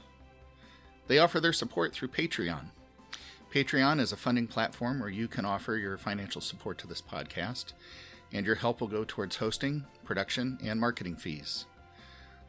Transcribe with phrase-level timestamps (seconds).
[1.07, 2.65] They offer their support through Patreon.
[3.53, 7.73] Patreon is a funding platform where you can offer your financial support to this podcast,
[8.31, 11.65] and your help will go towards hosting, production, and marketing fees.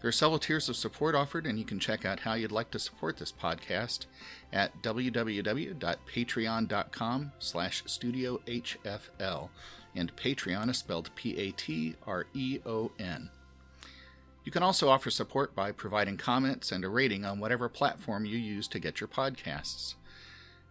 [0.00, 2.70] There are several tiers of support offered, and you can check out how you'd like
[2.72, 4.06] to support this podcast
[4.52, 9.48] at www.patreon.com slash studiohfl
[9.94, 13.30] and Patreon is spelled P A T R E O N.
[14.44, 18.38] You can also offer support by providing comments and a rating on whatever platform you
[18.38, 19.94] use to get your podcasts.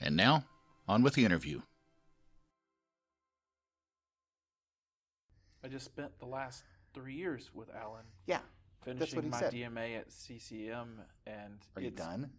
[0.01, 0.45] And now,
[0.89, 1.61] on with the interview.
[5.65, 8.05] I just spent the last three years with Alan.
[8.27, 8.41] Yeah.
[8.85, 9.53] Finishing my said.
[9.53, 11.01] DMA at CCM.
[11.27, 12.31] and Are you done?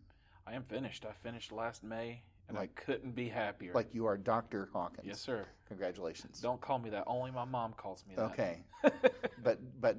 [0.45, 1.05] I am finished.
[1.05, 3.71] I finished last May and like, I couldn't be happier.
[3.73, 4.69] Like you are Dr.
[4.73, 5.07] Hawkins.
[5.07, 5.45] Yes, sir.
[5.67, 6.39] Congratulations.
[6.41, 7.03] Don't call me that.
[7.07, 8.25] Only my mom calls me that.
[8.31, 8.63] Okay.
[9.44, 9.97] but but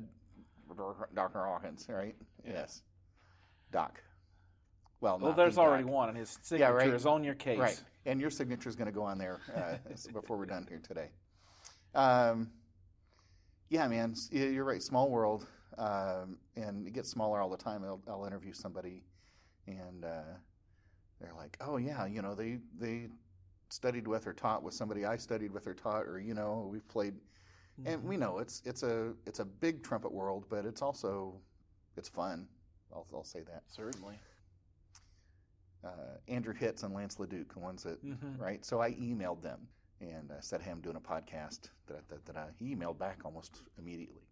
[1.15, 1.45] Dr.
[1.45, 2.15] Hawkins, right?
[2.47, 2.83] Yes.
[3.73, 4.01] Doc.
[5.01, 6.95] Well, well there's the already one, and his signature yeah, right?
[6.95, 7.59] is on your case.
[7.59, 7.83] Right.
[8.07, 9.77] And your signature is going to go on there uh,
[10.12, 11.09] before we're done here today.
[11.95, 12.51] Um,
[13.69, 14.83] yeah, man, you're right.
[14.83, 15.47] Small world,
[15.79, 17.83] um, and it gets smaller all the time.
[17.85, 19.02] I'll, I'll interview somebody,
[19.67, 20.23] and uh,
[21.20, 23.08] they're like, "Oh yeah, you know, they they
[23.69, 26.86] studied with or taught with somebody I studied with or taught, or you know, we've
[26.89, 27.14] played
[27.80, 27.89] Mm-hmm.
[27.89, 31.35] And we know it's it's a it's a big trumpet world, but it's also
[31.96, 32.46] it's fun.
[32.92, 34.14] I'll, I'll say that certainly.
[35.84, 38.40] Uh, Andrew Hitz and Lance LaDuke, the ones that mm-hmm.
[38.40, 38.64] right.
[38.64, 39.67] So I emailed them
[40.01, 43.20] and uh, said, "Hey, I'm doing a podcast." That that, that I, he emailed back
[43.24, 44.23] almost immediately.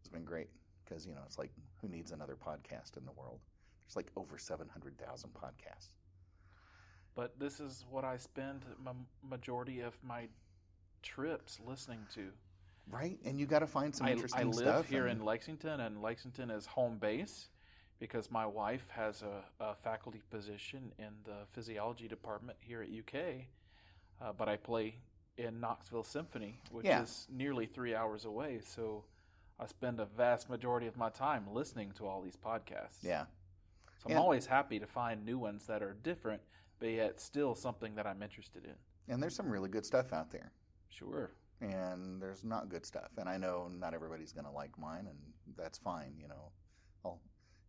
[0.00, 0.48] It's been great
[0.84, 1.50] because you know it's like
[1.80, 3.40] who needs another podcast in the world?
[3.84, 5.94] There's like over seven hundred thousand podcasts.
[7.14, 8.92] But this is what I spend my
[9.22, 10.28] majority of my
[11.02, 12.28] trips listening to.
[12.92, 14.88] Right, and you got to find some interesting I, I live stuff.
[14.88, 15.20] here and...
[15.20, 17.48] in Lexington, and Lexington is home base
[17.98, 23.46] because my wife has a, a faculty position in the physiology department here at UK.
[24.20, 24.96] Uh, but I play
[25.38, 27.02] in Knoxville Symphony, which yeah.
[27.02, 28.60] is nearly three hours away.
[28.62, 29.04] So
[29.58, 32.98] I spend a vast majority of my time listening to all these podcasts.
[33.02, 33.24] Yeah.
[34.02, 36.42] So I'm always happy to find new ones that are different,
[36.78, 38.74] but yet still something that I'm interested in.
[39.08, 40.52] And there's some really good stuff out there.
[40.90, 41.30] Sure
[41.62, 43.10] and there's not good stuff.
[43.16, 45.16] And I know not everybody's going to like mine, and
[45.56, 46.12] that's fine.
[46.20, 46.50] You know,
[47.04, 47.20] I'll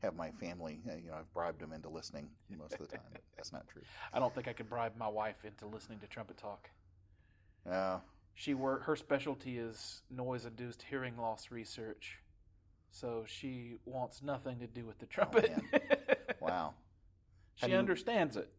[0.01, 0.81] have my family.
[0.89, 2.27] Uh, you know, I've bribed them into listening
[2.57, 3.05] most of the time.
[3.37, 3.83] that's not true.
[4.11, 6.69] I don't think I could bribe my wife into listening to trumpet talk.
[7.65, 7.99] Yeah.
[8.33, 8.83] She work.
[8.83, 12.17] Her specialty is noise-induced hearing loss research,
[12.89, 15.51] so she wants nothing to do with the trumpet.
[15.71, 16.73] Oh, wow.
[17.55, 17.77] she you...
[17.77, 18.49] understands it.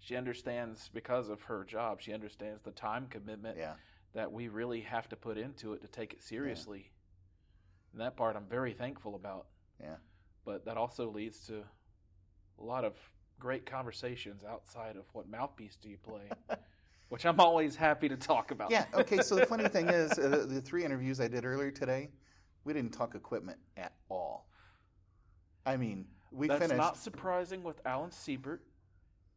[0.00, 2.00] She understands because of her job.
[2.00, 3.58] She understands the time commitment.
[3.58, 3.74] Yeah
[4.14, 6.78] that we really have to put into it to take it seriously.
[6.78, 7.92] Yeah.
[7.92, 9.46] And that part I'm very thankful about.
[9.80, 9.96] Yeah.
[10.44, 11.62] But that also leads to
[12.58, 12.94] a lot of
[13.38, 16.22] great conversations outside of what mouthpiece do you play,
[17.08, 18.70] which I'm always happy to talk about.
[18.70, 18.86] Yeah.
[18.94, 19.18] Okay.
[19.18, 22.10] So the funny thing is, uh, the three interviews I did earlier today,
[22.64, 24.48] we didn't talk equipment at all.
[25.64, 26.86] I mean, we finished That's finished.
[26.86, 28.62] not surprising with Alan Siebert.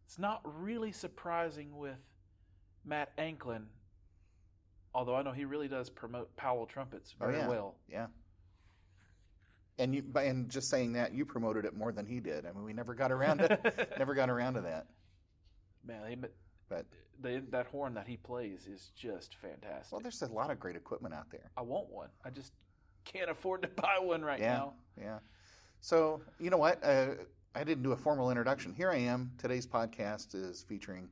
[0.05, 1.99] It's not really surprising with
[2.85, 3.67] Matt Anklin
[4.93, 7.47] Although I know he really does promote Powell trumpets very oh, yeah.
[7.47, 7.75] well.
[7.89, 8.07] Yeah.
[9.79, 12.45] And you, and just saying that, you promoted it more than he did.
[12.45, 14.87] I mean, we never got around to, never got around to that.
[15.85, 16.27] Man, they,
[16.69, 16.85] but
[17.21, 19.91] they, that horn that he plays is just fantastic.
[19.91, 21.51] Well, there's a lot of great equipment out there.
[21.57, 22.09] I want one.
[22.25, 22.53] I just
[23.05, 24.73] can't afford to buy one right yeah, now.
[24.99, 25.19] Yeah.
[25.79, 26.83] So you know what?
[26.83, 27.15] Uh,
[27.55, 28.73] I didn't do a formal introduction.
[28.73, 29.31] Here I am.
[29.37, 31.09] Today's podcast is featuring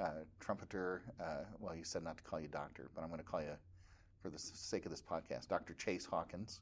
[0.00, 1.02] uh, trumpeter.
[1.20, 3.56] Uh, well, you said not to call you doctor, but I'm going to call you,
[4.22, 5.74] for the sake of this podcast, Dr.
[5.74, 6.60] Chase Hawkins.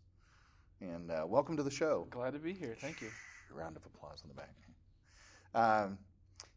[0.81, 2.07] And uh, welcome to the show.
[2.11, 2.77] Glad to be here.
[2.81, 3.09] Thank you.
[3.53, 4.55] Round of applause in the back.
[5.55, 5.99] Um,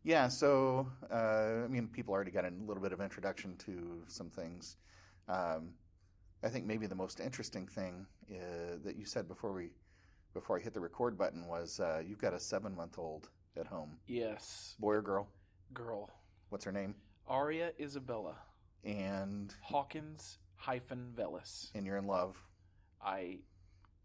[0.03, 4.29] Yeah, so uh, I mean, people already got a little bit of introduction to some
[4.29, 4.77] things.
[5.27, 5.69] Um,
[6.43, 9.69] I think maybe the most interesting thing uh, that you said before we
[10.33, 13.29] before I hit the record button was uh, you've got a seven month old
[13.59, 15.27] at home, Yes, boy or girl?
[15.73, 16.09] girl.
[16.51, 16.95] What's her name?
[17.27, 18.35] Aria Isabella
[18.83, 21.71] And Hawkins hyphen Velis.
[21.73, 22.37] and you're in love.
[23.03, 23.39] I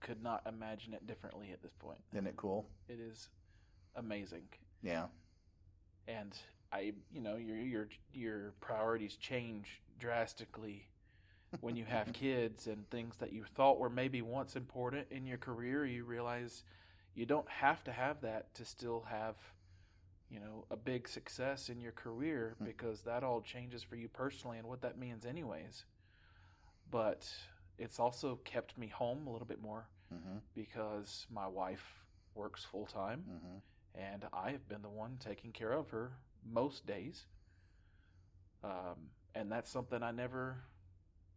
[0.01, 2.01] could not imagine it differently at this point.
[2.13, 2.67] Isn't it cool?
[2.89, 3.29] It is
[3.97, 4.45] amazing.
[4.83, 5.07] Yeah.
[6.09, 6.35] and
[6.73, 10.89] I, you know, your your your priorities change drastically
[11.61, 15.39] when you have kids and things that you thought were maybe once important in your
[15.39, 15.85] career.
[15.87, 16.63] You realize
[17.15, 19.37] you don't have to have that to still have,
[20.31, 22.65] you know, a big success in your career Hmm.
[22.65, 25.85] because that all changes for you personally and what that means, anyways.
[26.91, 27.33] But
[27.79, 32.87] it's also kept me home a little bit more hmm because my wife works full
[32.87, 33.59] time hmm
[33.95, 36.13] and I have been the one taking care of her
[36.45, 37.27] most days.
[38.63, 40.57] Um, and that's something I never,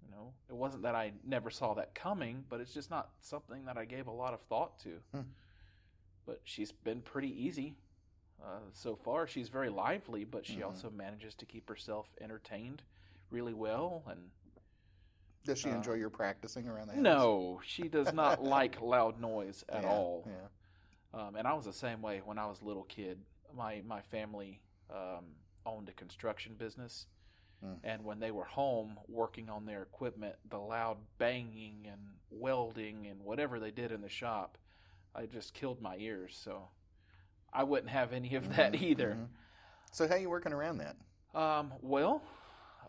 [0.04, 3.66] you know, it wasn't that I never saw that coming, but it's just not something
[3.66, 5.00] that I gave a lot of thought to.
[5.14, 5.22] Hmm.
[6.26, 7.76] But she's been pretty easy
[8.44, 9.28] uh, so far.
[9.28, 10.66] She's very lively, but she Mhm.
[10.66, 12.84] also manages to keep herself entertained
[13.30, 14.04] really well.
[14.08, 14.32] And
[15.46, 17.02] Does she Uh, enjoy your practicing around the house?
[17.02, 20.26] no, she does not like loud noise at Yeah, all.
[20.28, 20.48] Yeah.
[21.14, 23.24] Um, and I was the same way when I was a little kid.
[23.54, 27.08] My my family um, owned a construction business,
[27.64, 27.80] Mm.
[27.84, 33.22] and when they were home working on their equipment, the loud banging and welding and
[33.24, 34.58] whatever they did in the shop,
[35.16, 36.36] I just killed my ears.
[36.38, 36.70] So
[37.54, 39.18] I wouldn't have any of that Mhm, either.
[39.18, 39.28] mhm.
[39.92, 40.96] So how you working around that?
[41.36, 42.22] Um, well,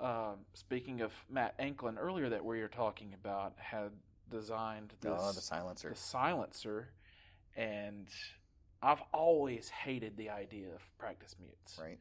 [0.01, 3.91] um speaking of Matt Anklin earlier that we were talking about, had
[4.31, 5.91] designed this oh, the silencer.
[5.91, 6.89] the silencer,
[7.57, 8.09] and
[8.83, 11.99] I've always hated the idea of practice mutes Right.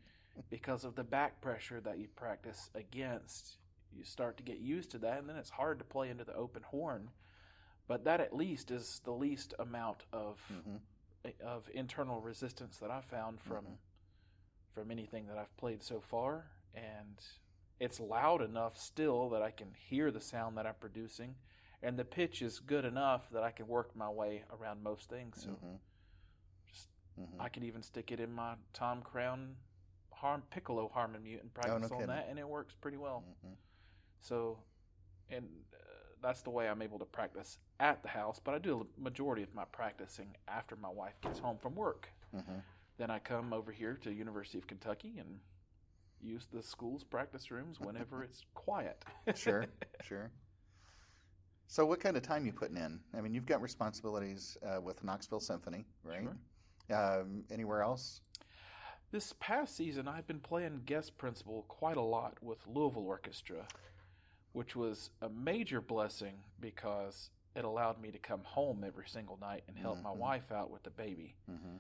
[0.50, 3.58] because of the back pressure that you practice against.
[3.92, 6.36] You start to get used to that, and then it's hard to play into the
[6.36, 7.10] open horn.
[7.88, 10.78] But that at least is the least amount of hmm
[11.46, 13.78] of internal resistance that I've found from Mhm.
[14.74, 17.20] from anything that I've played so far, and
[17.80, 21.36] it's loud enough still that I can hear the sound that I'm producing,
[21.82, 25.40] and the pitch is good enough that I can work my way around most things.
[25.44, 25.76] So hmm
[26.68, 29.56] just hmm I could even stick it in my Tom Crown
[30.12, 32.08] harm piccolo harmon mute and practice Oh, no on kidding.
[32.08, 33.24] that, and it works pretty well.
[33.42, 33.54] hmm
[34.22, 34.60] So,
[35.30, 35.78] and uh,
[36.22, 38.40] that's the way I'm able to practice at the house.
[38.44, 42.10] But I do a majority of my practicing after my wife gets home from work.
[42.34, 42.60] hmm
[42.98, 45.40] Then I come over here to University of Kentucky and
[46.22, 49.04] use the school's practice rooms whenever it's quiet.
[49.36, 49.66] Sure,
[50.04, 50.32] sure.
[51.68, 53.00] So, what kind of time you putting in?
[53.16, 56.28] I mean, you've got responsibilities uh, with Knoxville Symphony, right?
[56.92, 58.22] Um, anywhere else?
[59.12, 63.68] This past season, I've been playing guest principal quite a lot with Louisville Orchestra,
[64.54, 67.30] which was a major blessing because
[67.60, 70.18] it allowed me to come home every single night and help my Mhm.
[70.18, 71.36] wife out with the baby.
[71.46, 71.78] hmm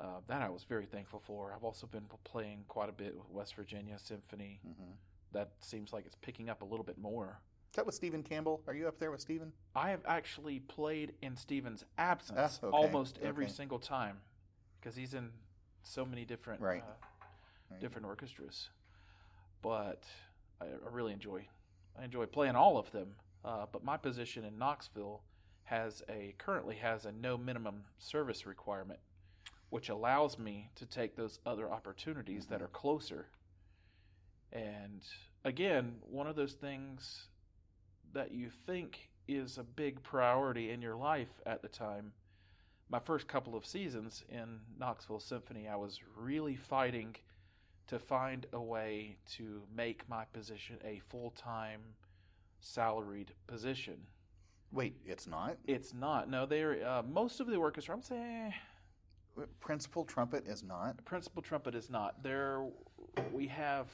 [0.00, 1.52] Uh, that I was very thankful for.
[1.52, 4.60] I've also been playing quite a bit with West Virginia Symphony.
[4.62, 4.92] hmm
[5.32, 7.38] That seems like it's picking up a little bit more.
[7.70, 8.62] Is that with Stephen Campbell?
[8.66, 9.52] Are you up there with Stephen?
[9.76, 14.22] I have actually played in Stephen's absence Ah, okay, almost every single time
[14.80, 15.32] because he's in
[15.82, 16.82] so many different Right.
[16.82, 16.94] uh,
[17.70, 17.78] Right.
[17.78, 18.70] different orchestras.
[19.60, 20.04] But
[20.60, 21.46] I, I really enjoy
[21.96, 23.16] I enjoy playing all of them.
[23.44, 25.22] Uh, but my position in Knoxville
[25.64, 29.00] has a currently has a no minimum service requirement,
[29.70, 32.64] which allows me to take those other opportunities that Mhm.
[32.64, 33.30] are closer.
[34.52, 35.06] And
[35.44, 37.28] again, one of those things
[38.12, 42.12] that you think is a big priority in your life at the time.
[42.88, 47.16] My first couple of seasons in Knoxville Symphony, I was really fighting
[47.86, 51.94] to find a way to make my position a full time
[52.60, 53.98] salaried position.
[54.72, 55.56] Wait, it's not.
[55.66, 56.28] It's not.
[56.30, 57.94] No, they're uh, most of the orchestra.
[57.94, 58.54] I'm saying
[59.60, 61.02] Principal trumpet is not.
[61.04, 62.22] principal trumpet is not.
[62.22, 62.66] There,
[63.32, 63.88] we have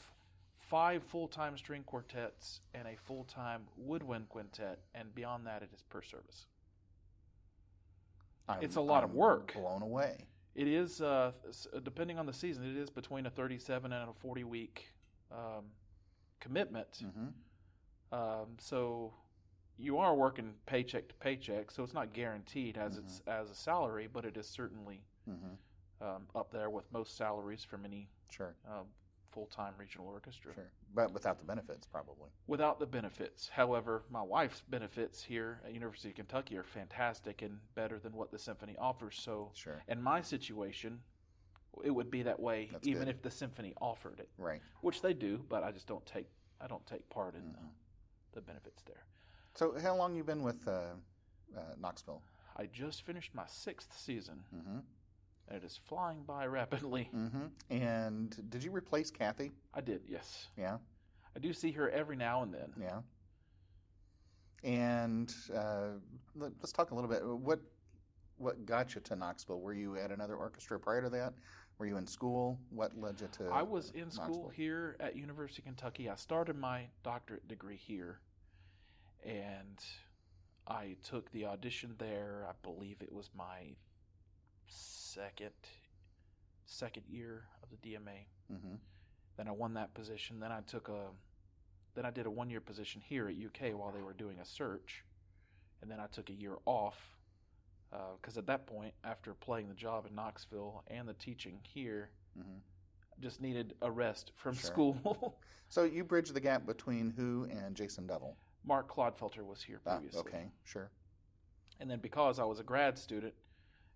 [0.58, 6.02] five full-time string quartets and a full-time woodwind quintet, and beyond that, it is per
[6.02, 6.46] service.
[8.48, 9.54] I'm, It's a lot of I'm work.
[9.54, 10.26] Blown away.
[10.54, 11.32] It is, uh,
[11.84, 14.92] depending on the season, it is between a 37 and a 40 week
[15.30, 15.66] um,
[16.40, 17.02] commitment.
[17.14, 17.26] hmm
[18.12, 19.12] Um, so
[19.78, 24.08] you are working paycheck to paycheck, so it's not guaranteed as it's as a salary,
[24.12, 25.54] but it is certainly hmm
[26.02, 28.84] um, up there with most salaries from any Sure, um,
[29.30, 30.52] full time regional orchestra.
[30.54, 30.70] sure.
[30.94, 32.28] But without the benefits, probably.
[32.46, 33.48] Without the benefits.
[33.48, 38.30] However, my wife's benefits here at University of Kentucky are fantastic and better than what
[38.30, 39.16] the symphony offers.
[39.18, 39.82] So Sure.
[39.88, 41.00] in my situation,
[41.82, 43.16] it would be that way, That's even good.
[43.16, 44.60] if the symphony offered it, Right.
[44.82, 45.38] which they do.
[45.48, 46.28] But I just don't take
[46.60, 47.68] I don't take part in Mhm.
[48.36, 49.04] The, benefits there.
[49.54, 50.70] So, how long you been with uh,
[51.56, 52.22] uh, Knoxville?
[52.56, 54.78] I just finished my sixth season, Mm-hmm.
[55.48, 57.08] and it is flying by rapidly.
[57.14, 57.46] Mm-hmm.
[57.70, 59.52] And did you replace Kathy?
[59.74, 60.48] I did, yes.
[60.56, 60.78] Yeah.
[61.34, 62.72] I do see her every now and then.
[62.80, 63.00] Yeah.
[64.64, 65.98] And uh,
[66.34, 67.24] let, us talk a little bit.
[67.24, 67.60] What
[68.38, 69.60] what got you to Knoxville?
[69.60, 71.34] Were you at another orchestra prior to that?
[71.78, 72.58] Were you in school?
[72.70, 73.50] What led you to?
[73.50, 76.08] I was in school here at University of Kentucky.
[76.08, 78.20] I started my doctorate degree here,
[79.26, 79.78] and
[80.66, 82.46] I took the audition there.
[82.48, 83.74] I believe it was my
[84.68, 85.50] second
[86.64, 88.26] second year of the DMA.
[88.52, 88.74] Mm-hmm.
[89.36, 90.40] Then I won that position.
[90.40, 91.06] Then I took a
[91.94, 94.44] then I did a one year position here at UK while they were doing a
[94.44, 95.04] search,
[95.82, 96.98] and then I took a year off
[98.20, 102.58] because at that point, after playing the job in Knoxville and the teaching here, Mm-hmm.
[103.22, 104.70] just needed a rest from Sure.
[104.70, 105.38] school.
[105.70, 108.36] So you bridge the gap between Who and Jason Dovel.
[108.66, 110.20] Mark Clodfelter was here Ah, previously.
[110.20, 110.90] okay, sure.
[111.80, 113.34] And then because I was a grad student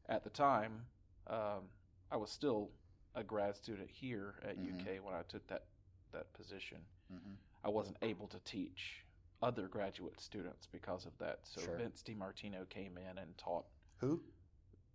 [0.08, 0.84] at the time,
[1.26, 1.68] um,
[2.10, 2.70] I was still
[3.14, 4.80] a grad student here at Mhm.
[4.80, 5.64] UK when I took that,
[6.12, 6.84] that position.
[7.08, 9.04] hmm I wasn't able to teach
[9.42, 11.40] other graduate students because of that.
[11.46, 11.76] So Sure.
[11.76, 13.66] Vince DiMartino came in and taught.
[13.98, 14.22] Who?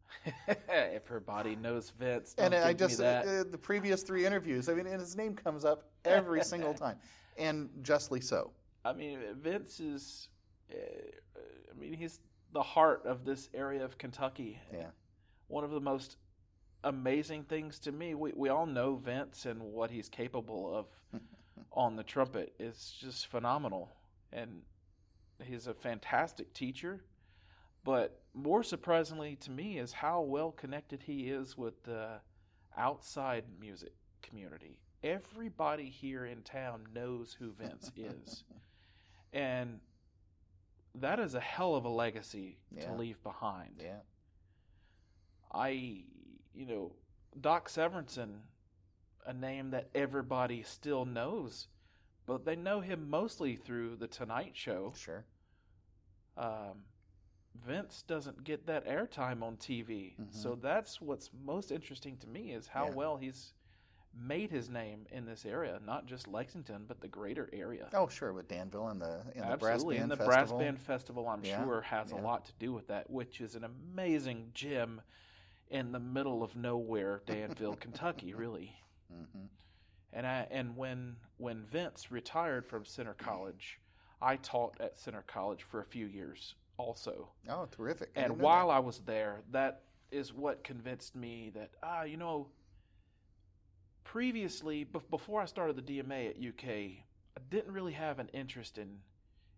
[0.68, 2.34] If her body knows Vince.
[2.38, 3.28] And I just that.
[3.28, 4.70] uh, the previous three interviews.
[4.70, 7.00] I mean, and his name comes up every single time,
[7.38, 8.52] and justly so.
[8.86, 10.30] I mean, Vince is.
[10.72, 10.76] Uh,
[11.72, 12.20] I mean, he's
[12.54, 14.60] the heart of this area of Kentucky.
[14.72, 14.88] Yeah.
[15.48, 16.18] One of the most
[16.84, 18.14] amazing things to me.
[18.14, 21.22] We we all know Vince and what he's capable of
[21.72, 23.92] on the trumpet It's just phenomenal,
[24.32, 24.62] and
[25.44, 27.04] he's a fantastic teacher.
[27.84, 32.20] But more surprisingly to me is how well connected he is with the
[32.78, 34.80] outside music community.
[35.04, 38.44] Everybody here in town knows who Vince is.
[39.36, 39.82] And
[40.96, 42.86] that is a hell of a legacy Yeah.
[42.88, 43.82] to leave behind.
[43.84, 44.00] Yeah.
[45.54, 46.06] I,
[46.54, 46.94] you know,
[47.40, 48.40] Doc Severinsen,
[49.26, 51.68] a name that everybody still knows,
[52.26, 54.94] but they know him mostly through The Tonight Show.
[54.96, 55.26] Sure.
[56.38, 56.86] Um,
[57.56, 60.16] Vince doesn't get that airtime on TV.
[60.18, 60.34] Mhm.
[60.34, 62.94] So that's what's most interesting to me is how Yeah.
[62.96, 63.54] well he's
[64.18, 67.88] made his name in this area, not just Lexington, but the greater area.
[67.94, 68.34] Oh, sure.
[68.34, 70.58] With Danville and the and the brass Absolutely, band and the festival.
[70.58, 72.18] brass band festival, I'm Yeah, sure, has yeah.
[72.18, 75.02] a lot to do with that, which is an amazing gym
[75.70, 78.76] in the middle of nowhere, Danville, Kentucky, really.
[79.10, 79.46] hmm
[80.14, 83.80] And I and when when Vince retired from Centre College,
[84.22, 87.30] I taught at Centre College for a few years also.
[87.50, 88.12] Oh, terrific!
[88.16, 88.74] I And while that.
[88.74, 92.48] I was there, that is what convinced me that ah, you know,
[94.06, 98.78] previously bef- before I started the DMA at UK, I didn't really have an interest
[98.78, 99.00] in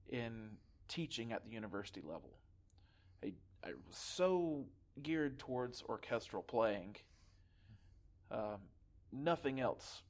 [0.10, 0.52] in
[0.88, 2.32] teaching at the university level.
[3.24, 4.66] I I was so
[5.04, 6.96] geared towards orchestral playing.
[8.32, 8.62] Um,
[9.12, 10.02] nothing else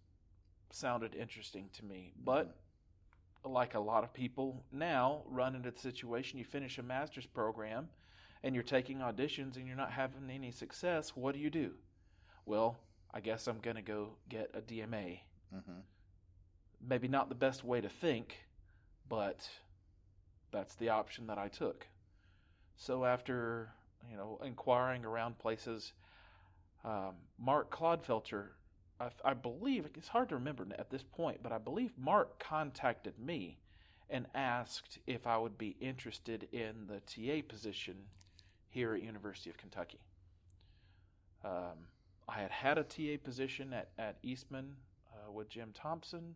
[0.71, 2.55] sounded interesting to me, but
[3.43, 7.87] like a lot of people now run into the situation you finish a master's program
[8.43, 11.71] and you're taking auditions and you're not having any success what do you do
[12.45, 12.77] well
[13.13, 15.19] i guess i'm going to go get a dma
[15.55, 15.81] Mhm.
[16.81, 18.45] maybe not the best way to think
[19.07, 19.49] but
[20.51, 21.87] that's the option that i took
[22.75, 23.71] so after
[24.09, 25.93] you know inquiring around places
[26.83, 28.49] um, mark clodfelter
[28.99, 33.19] I, I believe it's hard to remember at this point, but I believe Mark contacted
[33.19, 33.59] me
[34.09, 37.95] and asked if I would be interested in the TA position
[38.69, 39.99] here at University of Kentucky.
[41.45, 41.89] Um,
[42.29, 44.75] I had had a TA position at, at Eastman
[45.13, 46.35] uh, with Jim Thompson,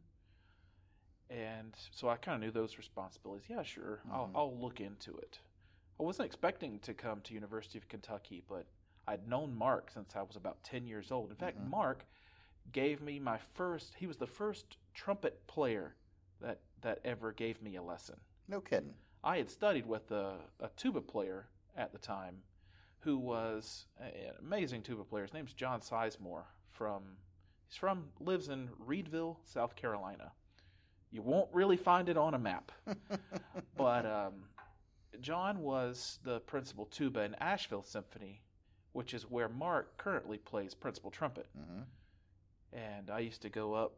[1.30, 3.46] and so I kind of knew those responsibilities.
[3.50, 4.32] Yeah, sure, I'll, Mhm.
[4.36, 5.40] I'll look into it.
[6.00, 8.66] I wasn't expecting to come to University of Kentucky, but
[9.08, 11.30] I'd known Mark since I was about 10 years old.
[11.30, 11.68] In fact, Mhm.
[11.70, 12.06] Mark
[12.72, 15.96] gave me my first he was the first trumpet player
[16.40, 18.20] that that ever gave me a lesson.
[18.48, 18.96] No kidding.
[19.24, 22.44] I had studied with a, a tuba player at the time
[23.01, 25.24] who was an amazing tuba player.
[25.24, 27.03] His name's John Sizemore from
[27.67, 30.31] he's from lives in Reidville, South Carolina.
[31.12, 32.72] You won't really find it on a map.
[33.75, 34.34] but um,
[35.20, 38.41] John was the principal tuba in Asheville Symphony,
[38.93, 41.48] which is where Mark currently plays principal trumpet.
[41.55, 41.81] hmm
[42.72, 43.93] And I used to go up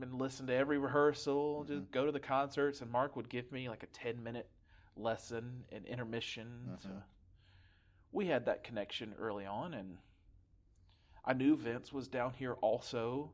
[0.00, 1.90] and listen to every rehearsal, just Mhm.
[1.92, 4.48] go to the concerts, and Mark would give me like a 10 minute
[4.96, 6.66] lesson and intermission.
[6.72, 6.82] Mhm.
[6.82, 7.02] So
[8.12, 9.98] we had that connection early on, and
[11.24, 13.32] I knew Vince was down here also.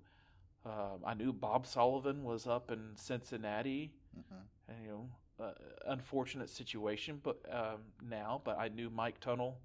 [0.64, 3.92] Um, I knew Bob Sullivan was up in Cincinnati.
[4.18, 4.42] Mhm.
[4.68, 5.52] And, you know, uh,
[5.86, 8.40] unfortunate situation, but um, now.
[8.44, 9.56] But I knew Mike Tunnell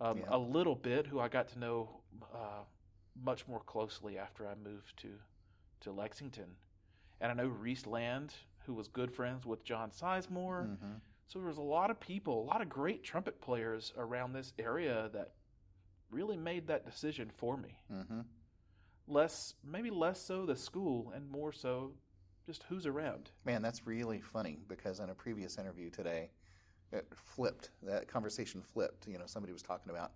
[0.00, 0.26] um, Yeah.
[0.28, 2.00] a little bit, who I got to know
[2.32, 2.62] uh,
[3.16, 5.18] much more closely after I moved to
[5.80, 6.56] to Lexington.
[7.20, 8.34] And I know Reese Land,
[8.66, 10.76] who was good friends with John Sizemore.
[10.78, 11.00] Mhm.
[11.30, 14.52] So there was a lot of people, a lot of great trumpet players around this
[14.58, 15.30] area that
[16.10, 17.78] really made that decision for me.
[17.88, 18.26] Mhm.
[19.06, 21.94] Less, maybe less so the school, and more so
[22.46, 23.30] just who's around.
[23.44, 26.32] Man, that's really funny because in a previous interview today,
[26.90, 27.70] it flipped.
[27.82, 29.06] That conversation flipped.
[29.06, 30.12] You know, somebody was talking about,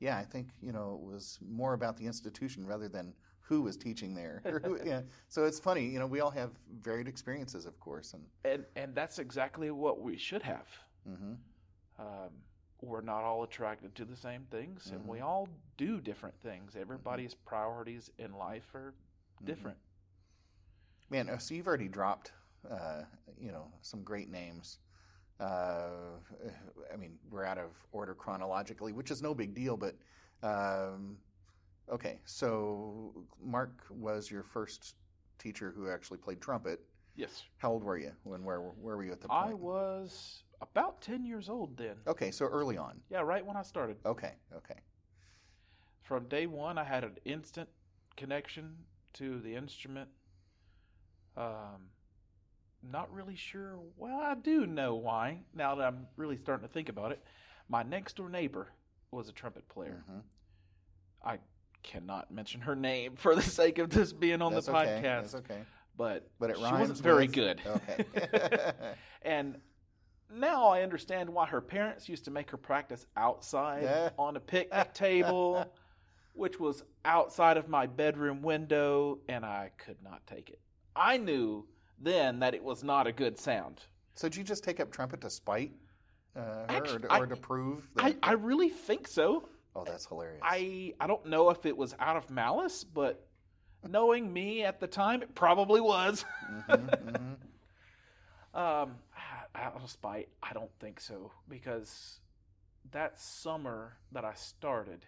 [0.00, 3.14] yeah, I think you know it was more about the institution rather than
[3.48, 4.42] who was teaching there.
[4.64, 5.00] Who, yeah.
[5.28, 5.86] So it's funny.
[5.86, 6.50] You know, we all have
[6.82, 10.68] varied experiences, of course, and And and that's exactly what we should have.
[11.08, 11.32] Mm-hmm.
[11.98, 12.30] Um,
[12.82, 15.10] we're not all attracted to the same things, and Mm-hmm.
[15.10, 16.76] we all do different things.
[16.76, 19.46] Everybody's priorities in life are Mm-hmm.
[19.46, 19.78] different.
[21.10, 21.28] man.
[21.30, 22.32] uh, So you've already dropped,
[22.70, 23.04] uh,
[23.40, 24.78] you know, some great names.
[25.40, 26.18] Uh,
[26.92, 29.94] I mean, we're out of order chronologically, which is no big deal, but.
[30.42, 31.16] Um,
[31.90, 34.96] Okay, so Mark was your first
[35.38, 36.80] teacher who actually played trumpet.
[37.16, 39.48] Yes, How old were you when where where were you at the time?
[39.48, 41.96] I was about ten years old then.
[42.06, 43.00] Okay, so early on.
[43.10, 43.96] Yeah, right when I started.
[44.06, 44.76] Okay, okay.
[46.02, 47.68] From day one, I had an instant
[48.16, 48.76] connection
[49.14, 50.08] to the instrument.
[51.36, 51.90] Um,
[52.82, 53.78] not really sure.
[53.96, 55.40] Well, I do know why.
[55.54, 57.22] Now that I'm really starting to think about it,
[57.68, 58.68] my next door neighbor
[59.10, 60.04] was a trumpet player.
[60.08, 60.22] Mhm.
[61.24, 61.38] I
[61.82, 65.00] cannot mention her name for the sake of this being on That's the okay.
[65.02, 65.58] podcast, That's okay.
[65.96, 66.78] but But it she rhymes.
[66.80, 67.60] wasn't very with- good.
[67.66, 68.72] Okay.
[69.22, 69.56] and
[70.34, 74.10] now I understand why her parents used to make her practice outside Yeah.
[74.18, 75.64] on a picnic table,
[76.34, 80.60] which was outside of my bedroom window, and I could not take it.
[80.94, 81.66] I knew
[82.00, 83.82] then that it was not a good sound.
[84.14, 85.72] so did you just take up trumpet to spite
[86.36, 88.04] uh, her, Actu- or, to, I- to prove that?
[88.04, 89.48] I, I really think so.
[89.76, 90.40] Oh, that's hilarious.
[90.42, 93.26] I I don't know if it was out of malice, but
[93.86, 96.24] knowing me at the time, it probably was.
[96.50, 97.36] Mhm,
[98.54, 98.58] mhm.
[98.58, 98.96] Um,
[99.54, 102.20] out of spite, I don't think so because
[102.90, 105.04] that summer that I started,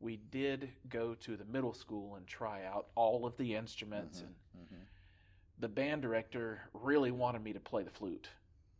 [0.00, 4.24] we did go to the middle school and try out all of the instruments, Mhm,
[4.54, 4.86] and mhm.
[5.58, 8.28] the band director really wanted me to play the flute.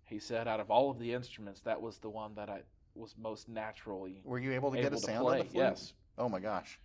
[0.05, 2.63] He said, out of all of the instruments, that was the one that I
[3.01, 5.33] was most naturally Were you able to get a sound play.
[5.41, 5.65] on the flute?
[5.65, 6.79] Yes, Oh my gosh,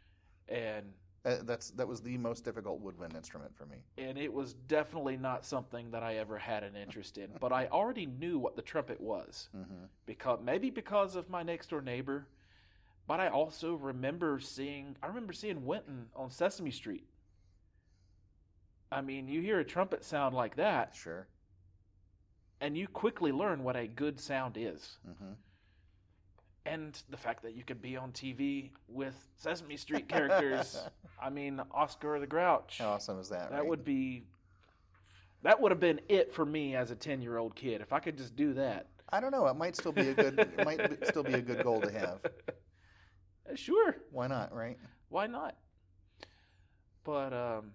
[0.47, 0.85] and
[1.23, 3.77] that, that's that was the most difficult woodwind instrument for me.
[3.97, 7.29] and it was definitely not something that I ever had an interest in.
[7.39, 9.49] But I already knew what the trumpet was.
[9.53, 12.27] hmm because maybe because of my next door neighbor,
[13.07, 17.07] but I also remember seeing I remember seeing Wynton on Sesame Street.
[18.91, 21.27] I mean, you hear a trumpet sound like that, Sure.
[22.61, 24.97] and you quickly learn what a good sound is.
[25.05, 25.33] hmm
[26.65, 30.81] And the fact that you could be on TV with Sesame Street characters.
[31.21, 32.77] I mean, Oscar the Grouch.
[32.79, 33.51] How awesome is that?
[33.51, 33.67] that right?
[33.67, 34.23] would be
[35.43, 38.35] that would have been it for me as a 10-year-old kid if I could just
[38.35, 38.87] do that.
[39.09, 39.45] I don't know.
[39.45, 40.39] It might still be a good.
[40.39, 42.19] it might still be a good goal to have.
[43.47, 43.95] Uh, Sure.
[44.11, 44.51] Why not?
[44.51, 44.77] Right.
[45.09, 45.55] Why not?
[47.03, 47.73] But um,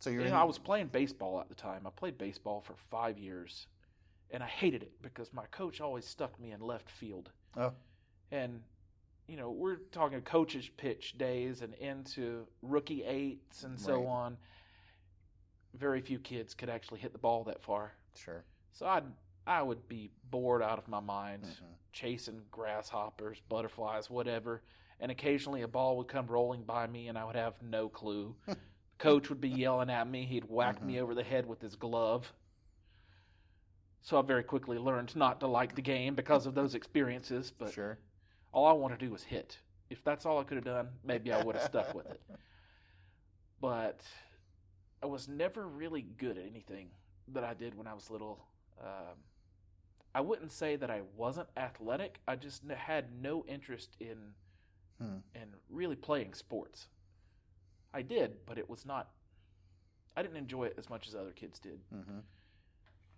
[0.00, 0.22] So you're.
[0.22, 1.86] you in, know, I was playing baseball at the time.
[1.86, 3.68] I played baseball for five years,
[4.30, 7.30] and I hated it because my coach always stuck me in left field.
[7.56, 7.72] Oh.
[8.30, 8.62] And
[9.26, 14.06] you know, we're talking coaches pitch days and into rookie eights and so Right.
[14.08, 14.38] on.
[15.74, 18.44] Very few kids could actually hit the ball that far, Sure.
[18.72, 19.04] so I'd
[19.46, 21.74] I would be bored out of my mind Mhm.
[21.92, 24.62] chasing grasshoppers, butterflies, whatever.
[25.00, 28.36] And occasionally a ball would come rolling by me and I would have no clue.
[28.98, 30.26] Coach would be yelling at me.
[30.26, 32.32] He'd whack me over the head with his glove.
[34.02, 37.50] So I very quickly learned not to like the game because of those experiences.
[37.50, 37.98] But sure.
[38.52, 39.58] all I want to do was hit.
[39.90, 42.20] If that's all I could have done, maybe I would have stuck with it.
[43.60, 44.00] But
[45.02, 46.88] I was never really good at anything
[47.28, 48.42] that I did when I was little.
[48.80, 49.16] Um,
[50.14, 52.20] I wouldn't say that I wasn't athletic.
[52.26, 54.16] I just had no interest in
[54.98, 55.18] Hmm.
[55.34, 56.88] in really playing sports.
[57.94, 59.10] I did, but it was not.
[60.16, 61.80] I didn't enjoy it as much as other kids did.
[61.90, 62.20] hmm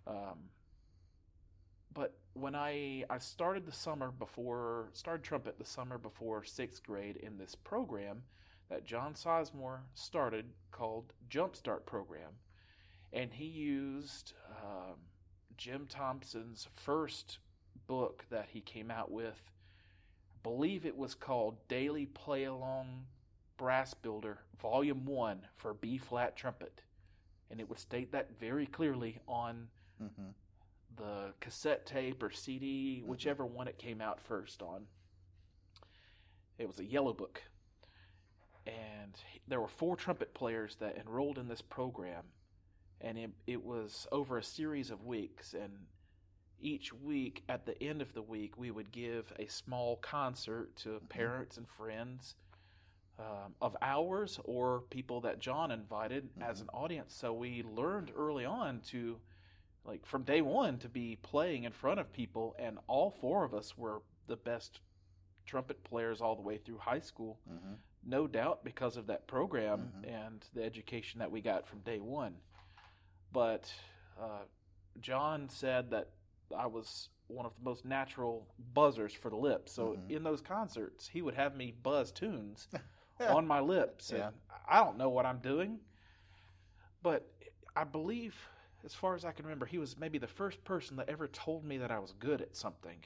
[0.07, 0.49] Um,
[1.93, 7.17] but when I I started the summer before started trumpet the summer before sixth grade
[7.17, 8.23] in this program
[8.69, 12.31] that John Sizemore started called Jumpstart program,
[13.11, 14.95] and he used um,
[15.57, 17.39] Jim Thompson's first
[17.87, 19.41] book that he came out with.
[20.33, 23.05] I believe it was called Daily Play Along
[23.57, 26.81] Brass Builder, Volume 1 for B flat trumpet.
[27.51, 29.67] And it would state that very clearly on
[29.99, 30.31] hmm
[30.97, 33.09] the cassette tape or CD, Mm-hmm.
[33.09, 34.85] whichever one it came out first on.
[36.57, 37.41] It was a yellow book.
[38.65, 42.23] And there were four trumpet players that enrolled in this program.
[43.01, 45.53] And it, it was over a series of weeks.
[45.53, 45.73] And
[46.61, 51.01] each week, at the end of the week, we would give a small concert to
[51.09, 52.35] parents and friends
[53.19, 57.13] um, of ours or people that John invited as an audience.
[57.13, 59.17] So we learned early on to
[59.85, 63.53] like from day one to be playing in front of people and all four of
[63.53, 64.79] us were the best
[65.45, 67.73] trumpet players all the way through high school hmm
[68.05, 70.13] no doubt because of that program Mhm.
[70.25, 72.35] and the education that we got from day one
[73.31, 73.73] but
[74.19, 74.43] uh,
[74.99, 76.09] john said that
[76.57, 80.09] i was one of the most natural buzzers for the lips so Mhm.
[80.17, 82.67] in those concerts he would have me buzz tunes
[83.21, 84.31] on my lips and Yeah.
[84.67, 85.79] i don't know what i'm doing
[87.01, 87.25] but
[87.75, 88.35] i believe
[88.85, 91.63] as far as i can remember he was maybe the first person that ever told
[91.65, 92.97] me that i was good at something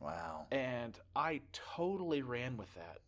[0.00, 0.46] Wow.
[0.50, 2.98] and I totally ran with that.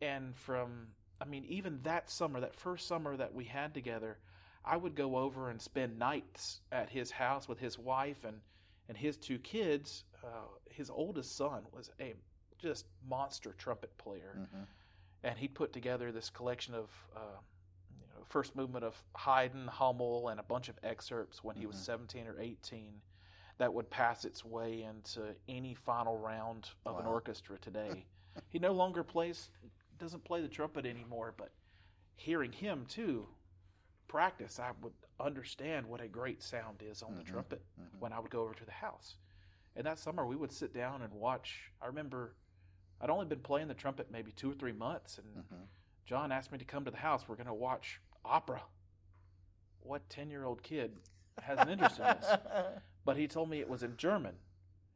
[0.00, 0.88] And from,
[1.20, 4.18] I mean, even that summer, that first summer that we had together,
[4.64, 8.40] I would go over and spend nights at his house with his wife and,
[8.88, 10.04] and his two kids.
[10.24, 12.14] Uh, his oldest son was a
[12.58, 14.62] just monster trumpet player, hmm
[15.22, 17.38] and he'd put together this collection of uh,
[18.28, 21.84] first movement of Haydn, Hummel, and a bunch of excerpts when he was Mhm.
[21.84, 23.00] 17 or 18
[23.58, 28.06] that would pass its way into any final round of an orchestra today.
[28.50, 29.50] he no longer plays,
[29.98, 31.52] doesn't play the trumpet anymore, but
[32.16, 33.28] hearing him too
[34.08, 37.26] practice, I would understand what a great sound is on the Mhm.
[37.26, 37.98] trumpet Mhm.
[38.00, 39.16] when I would go over to the house.
[39.76, 41.72] And that summer, we would sit down and watch.
[41.80, 42.36] I remember
[43.00, 45.68] I'd only been playing the trumpet maybe two or three months, and Mhm.
[46.06, 47.26] John asked me to come to the house.
[47.28, 48.62] We're going to watch opera.
[49.80, 50.92] What 10 year old kid
[51.42, 52.26] has an interest in this?
[53.04, 54.34] But he told me it was in German.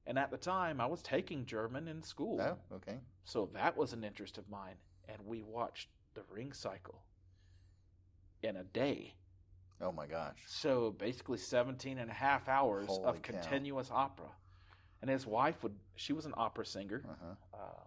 [0.06, 2.40] And at the time, I was taking German in school.
[2.40, 2.96] oh, okay.
[3.24, 4.76] So that was an interest of mine.
[5.10, 7.02] And we watched the ring cycle
[8.42, 9.14] in a day.
[9.82, 10.38] Oh my gosh.
[10.46, 13.32] So basically 17 and a half hours Holy of cow.
[13.32, 14.30] continuous opera.
[15.02, 17.04] And his wife would, she was an opera singer.
[17.06, 17.34] Uh-huh.
[17.62, 17.82] Uh,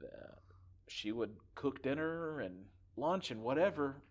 [0.00, 0.08] the,
[0.88, 2.64] she would cook dinner and
[2.96, 4.02] lunch and whatever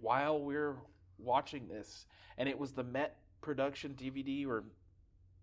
[0.00, 0.76] while we're
[1.18, 2.06] watching this.
[2.38, 4.64] And it was the Met production DVD, or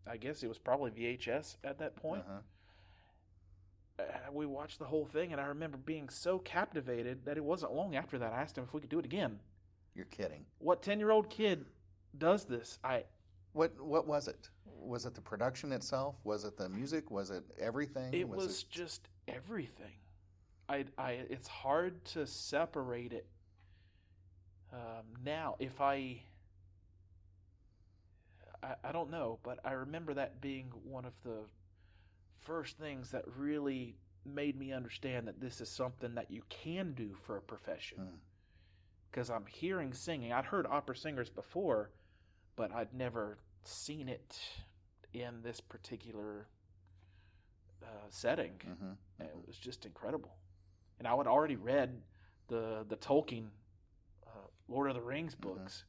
[0.07, 2.23] I guess it was probably VHS at that point.
[2.27, 2.39] Uh-huh.
[3.99, 7.73] Uh, we watched the whole thing, and I remember being so captivated that it wasn't
[7.73, 9.39] long after that I asked him if we could do it again.
[9.95, 10.45] You're kidding.
[10.57, 11.65] What 10 year old kid
[12.17, 12.79] does this?
[12.83, 13.03] I
[13.53, 14.49] What what was it?
[14.65, 16.15] Was it the production itself?
[16.23, 17.11] Was it the music?
[17.11, 18.13] Was it everything?
[18.13, 19.93] It was, just everything.
[20.67, 23.27] I, I, it's hard to separate it
[24.73, 25.55] um, now.
[25.59, 26.23] If I,
[28.61, 31.45] I, I don't know, but I remember that being one of the
[32.41, 37.15] first things that really made me understand that this is something that you can do
[37.25, 37.97] for a profession.
[37.99, 38.17] Mm.
[39.11, 40.33] Because I'm hearing singing.
[40.33, 41.91] I'd heard opera singers before,
[42.55, 44.39] but I'd never seen it
[45.13, 46.47] in this particular
[47.83, 48.53] uh, setting.
[48.65, 48.97] Mhm.
[49.19, 50.35] And It was just incredible.
[50.97, 52.01] And I had already read
[52.47, 53.49] the the Tolkien
[54.73, 55.41] Lord of the Rings Mhm.
[55.41, 55.85] books.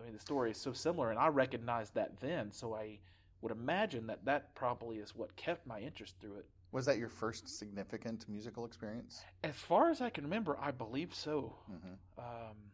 [0.00, 2.50] I mean, the story is so similar, and I recognized that then.
[2.50, 2.98] So I
[3.42, 6.48] would imagine that that probably is what kept my interest through it.
[6.72, 9.22] Was that your first significant musical experience?
[9.44, 11.56] As far as I can remember, I believe so.
[11.66, 12.72] hmm Um,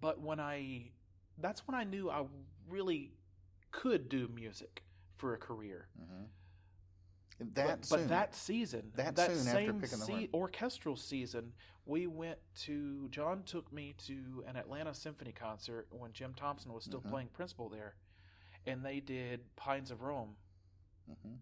[0.00, 0.90] but when I,
[1.38, 2.26] that's when I knew I
[2.68, 3.14] really
[3.70, 4.82] could do music
[5.16, 5.88] for a career.
[5.96, 6.24] hmm
[7.40, 8.00] That but, soon.
[8.00, 11.52] but that season, That that, soon after same picking the se- orchestral season,
[11.86, 13.08] we went to.
[13.10, 17.10] John took me to an Atlanta Symphony concert when Jim Thompson was still Mhm.
[17.10, 17.94] playing principal there,
[18.66, 20.36] and they did Pines of Rome.
[21.06, 21.34] hmm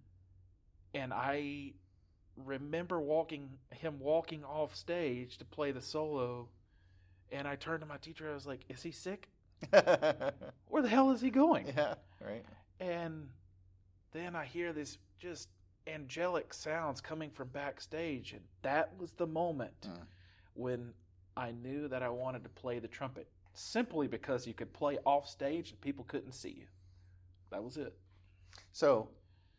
[0.95, 1.73] And I
[2.37, 6.51] remember walking him walking off stage to play the solo,
[7.33, 8.31] and I turned to my teacher.
[8.31, 9.31] I was like, "Is he sick?
[9.71, 11.95] Where the hell is he going?" yeah.
[12.21, 12.45] Right.
[12.81, 13.31] And
[14.13, 15.49] then I hear this just
[15.87, 20.07] angelic sounds coming from backstage, and that was the moment Mm.
[20.55, 20.95] when
[21.37, 23.29] I knew that I wanted to play the trumpet.
[23.55, 26.67] Simply because you could play off stage and people couldn't see you.
[27.51, 27.97] That was it.
[28.73, 29.09] So,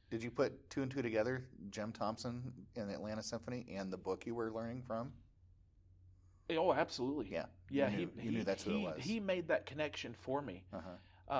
[0.09, 3.97] did you put two and two together, Jim Thompson in the Atlanta Symphony, and the
[3.97, 5.11] book you were learning from?
[6.51, 7.29] Oh, absolutely.
[7.31, 7.45] Yeah.
[7.69, 9.03] Yeah, You he, knew- you he, knew that's who it was.
[9.03, 10.63] he made that connection for me.
[10.71, 10.89] Uh-huh.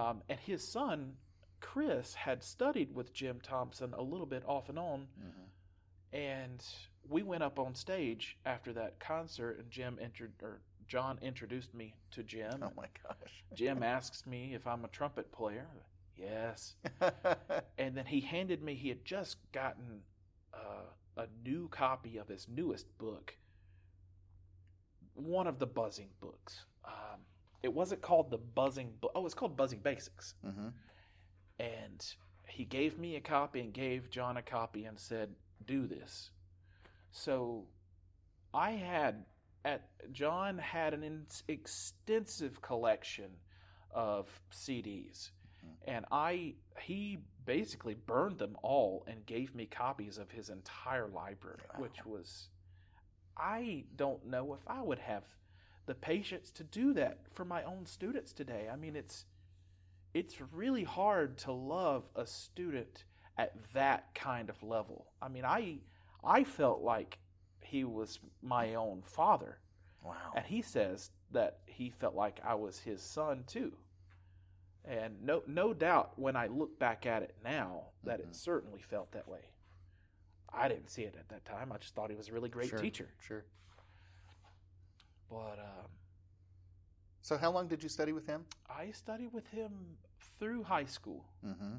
[0.10, 1.15] Um, and his son
[1.60, 5.43] Chris had studied with Jim Thompson a little bit off and on, hmm
[6.13, 6.63] and
[7.10, 11.96] we went up on stage after that concert, and Jim entered or John introduced me
[12.12, 12.63] to Jim.
[12.63, 13.43] Oh my gosh.
[13.54, 15.67] Jim asks me if I'm a trumpet player.
[16.15, 16.76] Yes.
[17.78, 20.02] And then he handed me, he had just gotten
[20.54, 23.36] uh, a new copy of his newest book,
[25.13, 26.65] one of the buzzing books.
[26.86, 27.20] Um,
[27.63, 29.12] it wasn't called the buzzing book.
[29.13, 30.36] Oh, it's called Buzzing Basics.
[30.43, 30.70] hmm
[31.60, 32.06] And
[32.48, 35.30] he gave me a copy and gave John a copy and said,
[35.65, 36.32] do this.
[37.12, 37.65] So
[38.54, 39.26] I had,
[39.65, 43.32] at John had an in, extensive collection
[43.91, 45.32] of CDs.
[45.65, 45.89] Mm-hmm.
[45.96, 51.60] And I, he basically burned them all and gave me copies of his entire library,
[51.74, 51.82] Wow.
[51.82, 52.50] which was,
[53.38, 55.24] I don't know if I would have
[55.86, 58.67] the patience to do that for my own students today.
[58.72, 59.26] I mean, it's,
[60.18, 63.04] it's really hard to love a student
[63.38, 65.12] at that kind of level.
[65.22, 65.80] I mean, I
[66.24, 67.20] I felt like
[67.62, 69.60] he was my own father,
[70.02, 70.34] Wow.
[70.36, 73.78] and he says that he felt like I was his son too.
[74.86, 78.24] And no no doubt when I look back at it now that Mhm.
[78.24, 79.52] it certainly felt that way.
[80.50, 81.72] I didn't see it at that time.
[81.72, 83.10] I just thought he was a really great Sure, teacher.
[83.20, 83.46] Sure.
[85.30, 85.92] But um,
[87.22, 88.46] So how long did you study with him?
[88.70, 89.98] I studied with him
[90.39, 91.78] through high school, hmm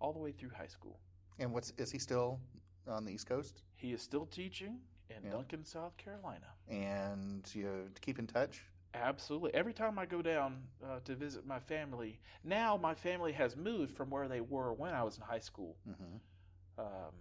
[0.00, 0.98] all the way through high school.
[1.38, 2.38] And what's is he still
[2.86, 3.62] on the East Coast?
[3.76, 5.30] He is still teaching in Yeah.
[5.30, 6.46] Duncan, South Carolina.
[6.68, 8.62] And you keep in touch?
[8.94, 9.52] Absolutely.
[9.54, 13.96] Every time I go down uh, to visit my family, now my family has moved
[13.96, 15.76] from where they were when I was in high school.
[15.86, 16.18] hmm
[16.78, 17.14] Um,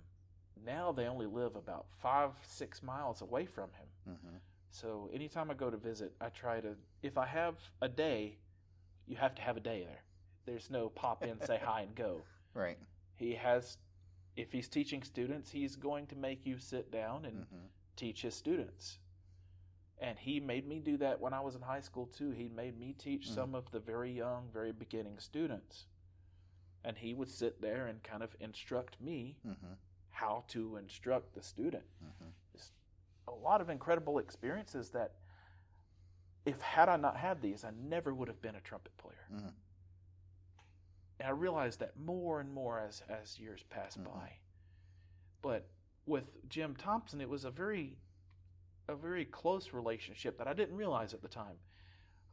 [0.66, 4.16] now they only live about five, six miles away from him.
[4.22, 4.38] hmm
[4.72, 8.38] So anytime I go to visit, I try to, if I have a day,
[9.08, 10.04] you have to have a day there.
[10.46, 12.24] There's no pop in, say hi, and go.
[12.56, 12.78] Right.
[13.16, 13.78] He has,
[14.36, 18.36] if he's teaching students, he's going to make you sit down and hmm teach his
[18.36, 18.98] students.
[20.00, 22.30] And he made me do that when I was in high school too.
[22.32, 23.34] He made me teach Mm.
[23.36, 25.86] some of the very young, very beginning students.
[26.84, 29.74] And he would sit there and kind of instruct me hmm
[30.10, 31.86] how to instruct the student.
[32.00, 32.30] hmm
[33.28, 35.14] A lot of incredible experiences that
[36.46, 39.28] if had I not had these, I never would have been a trumpet player.
[39.32, 39.54] Mhm.
[41.24, 44.04] And I realized that more and more as as years pass Mhm.
[44.04, 44.40] by.
[45.42, 45.70] But
[46.06, 47.98] with Jim Thompson, it was a very
[48.90, 51.58] a very close relationship that I didn't realize at the time.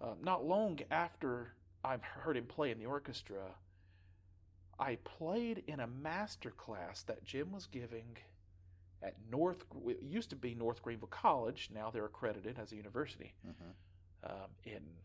[0.01, 3.55] Uh, not long after I heard him play in the orchestra,
[4.77, 8.19] I played in a master class that Jim was giving
[9.03, 9.65] at North.
[9.87, 11.71] It used to be North Greenville College.
[11.71, 13.71] Now they're accredited as a university hmm
[14.25, 14.99] um, in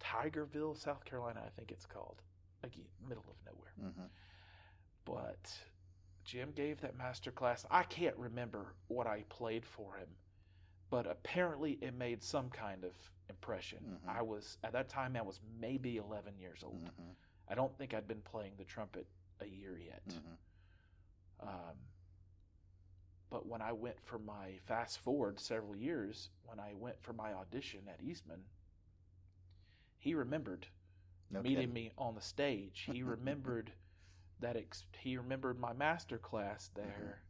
[0.00, 1.42] Tigerville, South Carolina.
[1.44, 2.22] I think it's called.
[2.62, 3.92] Again, middle of nowhere.
[3.92, 4.06] hmm
[5.04, 5.52] But
[6.24, 7.64] Jim gave that master class.
[7.70, 10.08] I can't remember what I played for him,
[10.90, 12.92] but apparently it made some kind of
[13.30, 13.98] impression.
[14.04, 14.08] Mhm.
[14.08, 16.88] I was at that time I was maybe 11 years old.
[16.96, 17.12] hmm
[17.50, 19.06] I don't think I'd been playing the trumpet
[19.40, 20.02] a year yet.
[20.12, 21.76] hmm Um,
[23.30, 27.32] but when I went for my fast forward several years, when I went for my
[27.32, 28.44] audition at Eastman,
[29.98, 30.66] he remembered
[31.30, 31.74] No meeting kidding.
[31.74, 32.88] me on the stage.
[32.90, 33.72] He remembered
[34.40, 37.22] that ex- he remembered my master class there,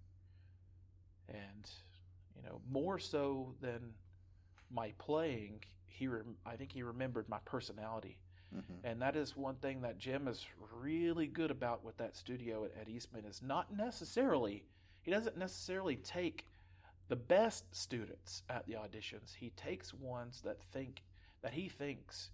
[1.28, 1.70] and
[2.36, 3.92] you know more so than
[4.70, 5.62] my playing.
[5.86, 8.18] He rem- I think he remembered my personality,
[8.52, 12.64] hmm and that is one thing that Jim is really good about with that studio
[12.64, 14.64] at, at Eastman is not necessarily
[15.02, 16.46] he doesn't necessarily take
[17.08, 19.34] the best students at the auditions.
[19.34, 21.02] He takes ones that think
[21.42, 22.30] that he thinks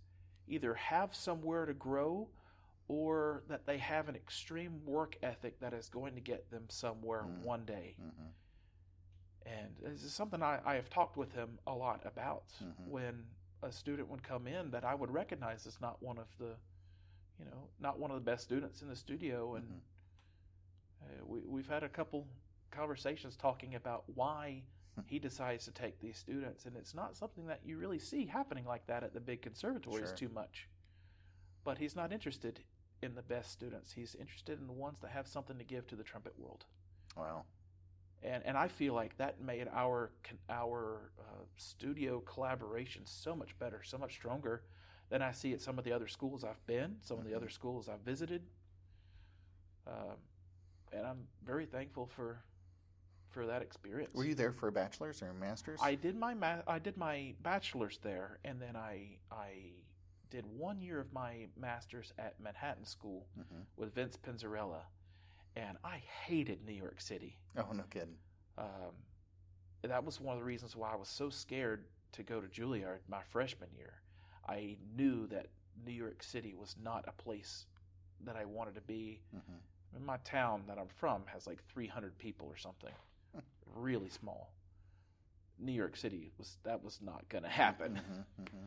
[0.47, 2.29] either have somewhere to grow
[2.89, 7.23] or that they have an extreme work ethic that is going to get them somewhere
[7.25, 7.43] Mm.
[7.43, 7.97] one day.
[7.99, 8.27] hmm
[9.47, 12.87] And this is something I, I have talked with him a lot about Mhm.
[12.89, 13.27] when
[13.63, 16.57] a student would come in that I would recognize as not one of the,
[17.39, 19.55] you know, not one of the best students in the studio.
[19.57, 19.81] And Mhm.
[21.21, 22.27] uh, we, we've had a couple
[22.71, 24.63] conversations talking about why
[25.07, 26.67] he decides to take these students.
[26.67, 30.09] And it's not something that you really see happening like that at the big conservatories
[30.09, 30.17] Sure.
[30.17, 30.69] too much.
[31.65, 32.61] But he's not interested
[33.03, 33.93] in the best students.
[33.93, 36.65] He's interested in the ones that have something to give to the trumpet world
[37.17, 37.45] Wow.
[38.23, 40.11] and and I feel like that made our
[40.49, 44.63] our uh, studio collaboration so much better, so much stronger
[45.11, 47.37] than I see at some of the other schools I've been, some of the Mhm.
[47.37, 48.49] other schools I've visited.
[49.87, 50.17] Um,
[50.93, 52.43] and I'm very thankful for
[53.35, 54.15] for that experience.
[54.15, 55.81] Were you there for a bachelor's or a master's?
[55.83, 59.73] I did my ma- I did my bachelor's there, and then I I
[60.31, 64.83] did one year of my master's at Manhattan School hmm with Vince Penzarella,
[65.57, 67.37] and I hated New York City.
[67.57, 68.17] Oh, no kidding.
[68.57, 68.95] Um,
[69.83, 73.01] that was one of the reasons why I was so scared to go to Juilliard
[73.09, 73.95] my freshman year.
[74.49, 75.49] I knew that
[75.85, 77.67] New York City was not a place
[78.25, 79.23] that I wanted to be.
[79.33, 79.39] hmm
[79.93, 82.91] I mean, my town that I'm from has like 300 people or something,
[83.75, 84.53] really small.
[85.59, 87.97] New York City was that was not going to happen.
[87.97, 88.67] hmm hmm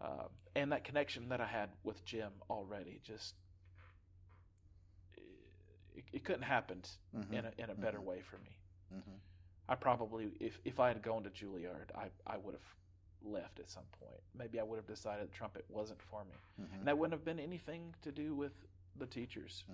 [0.00, 3.34] Uh, and that connection that I had with Jim already just
[5.96, 8.04] it, it couldn't happen hmm in a in a better Mhm.
[8.04, 8.56] way for me.
[8.92, 9.16] hmm
[9.68, 12.68] I probably if if I had gone to Juilliard, I I would have
[13.22, 14.22] left at some point.
[14.34, 17.40] Maybe I would have decided trumpet wasn't for me, hmm and that wouldn't have been
[17.40, 18.52] anything to do with
[18.96, 19.64] the teachers.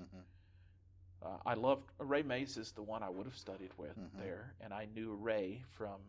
[1.24, 4.18] Uh, I loved Ray Mase is the one I would have studied with Mhm.
[4.18, 6.00] there, and I knew Ray from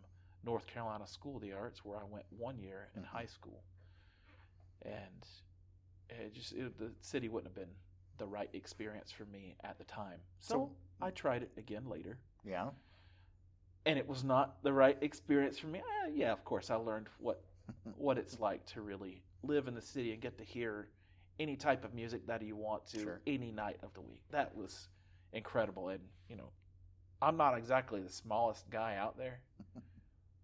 [0.43, 3.06] North Carolina School of the Arts, where I went one year in Mhm.
[3.06, 3.63] high school,
[4.82, 5.25] and
[6.10, 7.75] it just it, the city wouldn't have been
[8.17, 10.21] the right experience for me at the time.
[10.39, 12.71] So, So- I tried it again later, Yeah.
[13.86, 15.80] and it was not the right experience for me.
[15.80, 17.43] Eh, yeah, of course, I learned what
[17.97, 20.89] what it's like to really live in the city and get to hear
[21.39, 23.21] any type of music that you want to Sure.
[23.25, 24.21] any night of the week.
[24.30, 24.88] That was
[25.36, 25.89] incredible.
[25.89, 26.50] And, you know,
[27.21, 29.39] I'm not exactly the smallest guy out there.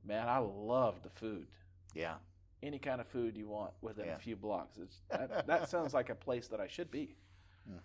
[0.05, 1.47] Man, I love the food.
[1.95, 2.15] Yeah.
[2.63, 4.15] Any kind of food you want within Yeah.
[4.15, 4.77] a few blocks.
[4.77, 7.15] It's, that, that sounds like a place that I should be.
[7.67, 7.77] Hmm.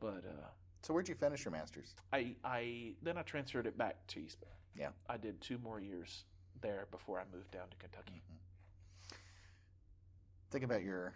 [0.00, 0.48] But uh,
[0.82, 1.94] So where'd you finish your master's?
[2.12, 4.46] I, I then I transferred it back to East Bay.
[4.78, 4.88] Yeah.
[5.08, 6.24] I did two more years
[6.60, 8.22] there before I moved down to Kentucky.
[10.50, 11.14] Think about your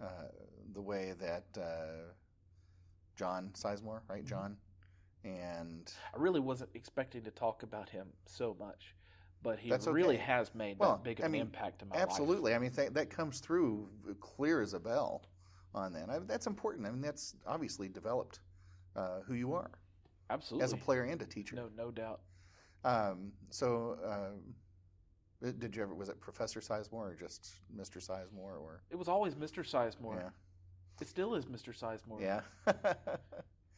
[0.00, 0.28] uh,
[0.72, 2.12] the way that uh,
[3.22, 4.26] John Sizemore, right, Mm-hmm.
[4.26, 4.56] John,
[5.24, 8.96] and I really wasn't expecting to talk about him so much,
[9.44, 11.96] but he That's really has made Well, that big of I an impact in my
[11.96, 12.52] absolutely.
[12.54, 15.22] I mean, th- that comes through clear as a bell
[15.72, 16.10] on that.
[16.10, 16.84] I, that's important.
[16.86, 18.40] I mean, that's obviously developed
[18.96, 19.70] uh, who you are.
[20.30, 20.64] Absolutely.
[20.64, 21.54] as a player and a teacher.
[21.54, 22.20] No, no doubt.
[22.84, 25.94] Um, so, uh, did you ever?
[25.94, 27.98] Was it Professor Sizemore or just Mr.
[28.04, 28.82] Sizemore or?
[28.90, 29.58] It was always Mr.
[29.62, 30.16] Sizemore.
[30.16, 30.28] Yeah.
[31.02, 31.76] It still is Mr.
[31.76, 32.20] Sizemore.
[32.20, 32.40] Yeah.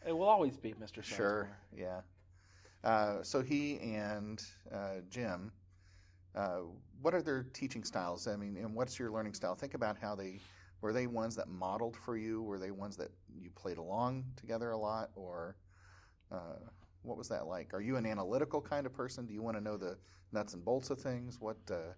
[0.07, 0.99] It will always be Mr.
[0.99, 1.17] Sizemore.
[1.17, 1.49] Sure.
[1.75, 2.01] Yeah.
[2.85, 5.51] Uh, so he and uh, Jim,
[6.37, 6.59] uh,
[7.01, 8.29] what are their teaching styles?
[8.29, 9.55] I mean, and what's your learning style?
[9.55, 10.41] Think about how they
[10.83, 12.43] were they ones that modeled for you?
[12.43, 15.57] Were they ones that you played along together a lot, or
[16.31, 16.59] uh,
[17.01, 17.73] what was that like?
[17.73, 19.25] Are you an analytical kind of person?
[19.25, 19.97] Do you want to know the
[20.33, 21.41] nuts and bolts of things?
[21.41, 21.95] What, uh,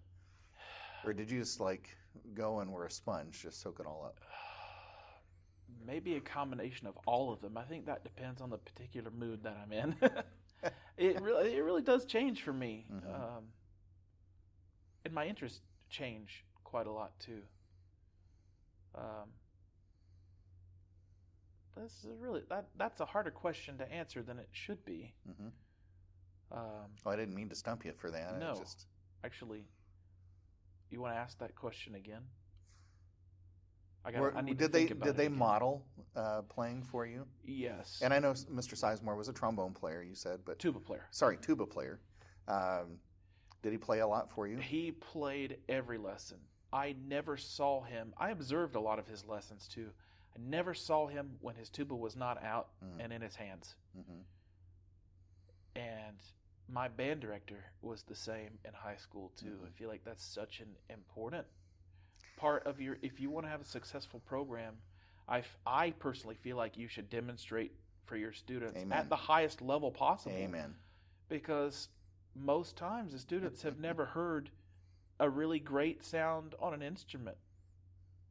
[1.05, 1.89] or did you just like
[2.35, 4.21] go and were a sponge, just soak it all up?
[5.87, 7.57] Maybe a combination of all of them.
[7.57, 9.97] I think that depends on the particular mood that I'm in.
[10.97, 13.15] it really, it really does change for me, Mhm.
[13.15, 13.45] um,
[15.05, 17.43] and my interests change quite a lot too.
[18.95, 19.29] Um,
[21.77, 25.15] this is really that that's a harder question to answer than it should be.
[25.27, 25.49] hmm
[26.51, 28.35] Um, Oh, I didn't mean to stump you for that.
[28.35, 28.55] I No.
[28.59, 28.87] just
[29.23, 29.65] actually,
[30.91, 32.23] you want to ask that question again?
[34.07, 34.37] I got.
[34.37, 35.39] I need did to they think about did it they again.
[35.39, 37.27] model uh, playing for you?
[37.45, 38.01] Yes.
[38.03, 38.75] And I know Mr.
[38.75, 40.03] Sizemore was a trombone player.
[40.03, 41.07] You said, but tuba player.
[41.11, 41.99] sorry, tuba player.
[42.49, 42.99] Um,
[43.63, 44.59] did he play a lot for you?
[44.59, 46.39] He played every lesson.
[46.73, 48.15] I never saw him.
[48.17, 49.89] I observed a lot of his lessons too.
[50.37, 53.05] I never saw him when his tuba was not out Mm.
[53.05, 53.75] and in his hands.
[53.95, 54.21] hmm
[55.75, 56.17] And
[56.69, 59.59] my band director was the same in high school too.
[59.63, 59.67] Mhm.
[59.67, 61.47] I feel like that's such an important
[62.37, 62.97] part of your.
[63.03, 64.75] If you want to have a successful program,
[65.29, 67.73] I, I personally feel like you should demonstrate
[68.05, 68.97] for your students Amen.
[68.97, 70.37] at the highest level possible.
[70.37, 70.75] Amen.
[71.29, 71.89] because
[72.37, 74.51] most times the students have never heard
[75.19, 77.37] a really great sound on an instrument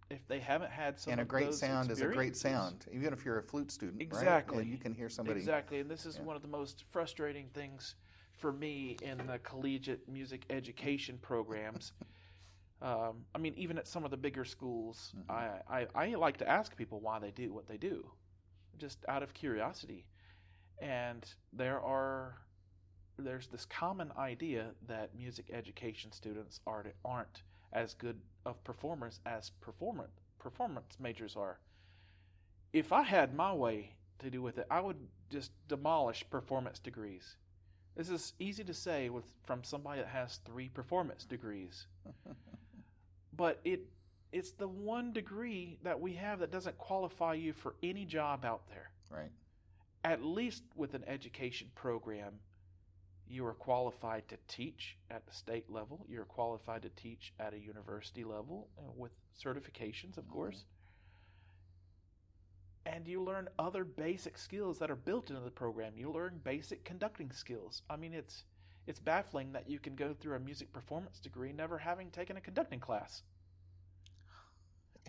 [0.09, 3.25] if they haven't had some and a great sound is a great sound, even if
[3.25, 3.97] you're a flute student.
[3.97, 4.03] right?
[4.03, 4.63] Exactly.
[4.63, 5.39] Yeah, you can hear somebody.
[5.39, 6.23] exactly and this is Yeah.
[6.23, 7.95] one of the most frustrating things
[8.37, 11.93] for me in the collegiate music education programs
[12.81, 15.29] um, i mean even at some of the bigger schools Mhm.
[15.33, 18.11] I, I, I like to ask people why they do what they do
[18.77, 20.05] just out of curiosity
[20.79, 22.37] and there are
[23.17, 29.51] there's this common idea that music education students are aren't as good of performers as
[29.61, 31.59] performance performance majors are.
[32.73, 34.97] If I had my way to do with it, I would
[35.29, 37.37] just demolish performance degrees.
[37.95, 41.87] This is easy to say with from somebody that has three performance degrees,
[43.35, 43.81] but it
[44.31, 48.67] it's the one degree that we have that doesn't qualify you for any job out
[48.67, 49.31] there right.
[50.03, 52.39] at least with an education program,
[53.27, 56.05] You are qualified to teach at the state level.
[56.07, 60.31] You're qualified to teach at a university level uh, with certifications, of Mhm.
[60.31, 60.65] course.
[62.85, 65.97] And you learn other basic skills that are built into the program.
[65.97, 67.81] You learn basic conducting skills.
[67.89, 68.45] I mean, it's
[68.87, 72.41] it's baffling that you can go through a music performance degree never having taken a
[72.41, 73.23] conducting class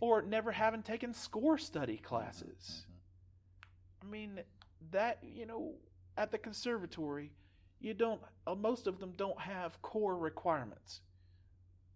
[0.01, 2.87] or never having taken score study classes.
[2.89, 4.03] Mhm.
[4.03, 4.45] I mean,
[4.91, 5.74] that, you know,
[6.16, 7.33] at the conservatory,
[7.81, 11.03] you don't, uh, most of them don't have core requirements.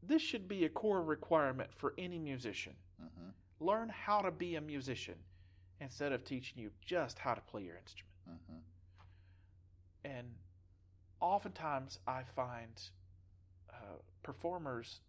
[0.03, 2.77] This should be a core requirement for any musician.
[3.01, 3.35] Mhm.
[3.59, 5.23] Learn how to be a musician
[5.79, 8.15] instead of teaching you just how to play your instrument.
[8.27, 8.63] Mhm.
[10.05, 10.39] And
[11.21, 12.71] oftentimes I find
[13.73, 15.01] uh, performers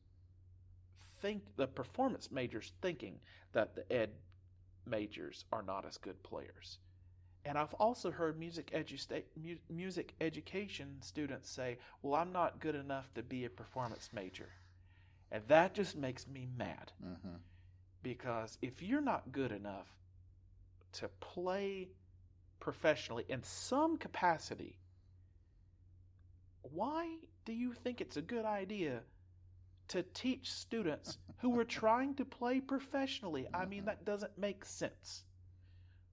[1.22, 3.20] think, the performance majors thinking
[3.53, 4.09] that the ed
[4.86, 6.80] majors are not as good players.
[7.45, 12.76] And I've also heard music, edu- mu- music education students say, Well, I'm not good
[12.76, 14.49] enough to be a performance major.
[15.32, 17.39] And that just makes me mad Mhm.
[18.03, 19.88] because if you're not good enough
[20.93, 21.89] to play
[22.59, 24.78] professionally in some capacity,
[26.64, 29.01] why do you think it's a good idea
[29.89, 33.47] to teach students who are trying to play professionally?
[33.53, 35.24] I mean, that doesn't make sense.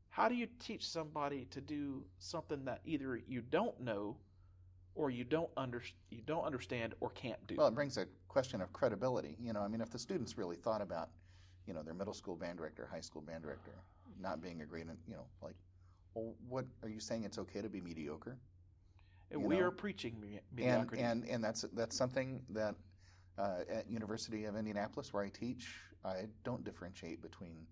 [0.09, 4.17] How do you teach somebody to do something that either you don't know
[4.95, 7.55] or you don't under, you don't understand or can't do?
[7.57, 9.37] Well, it brings a question of credibility.
[9.41, 11.11] You know, I mean, if the students really thought about,
[11.67, 13.71] you know, their middle school band director, high school band director,
[14.21, 15.55] not being a great, you know, like,
[16.15, 17.23] well, what are you saying?
[17.23, 18.37] It's okay to be mediocre?
[19.31, 21.03] And we know, are preaching me- And mediocrity.
[21.03, 22.75] and and that's that's something that
[23.39, 25.75] uh, at University of Indianapolis, where I teach,
[26.05, 27.67] I don't differentiate between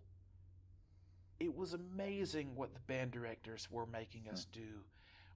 [1.39, 4.61] it was amazing what the band directors were making us hmm.
[4.61, 4.67] do.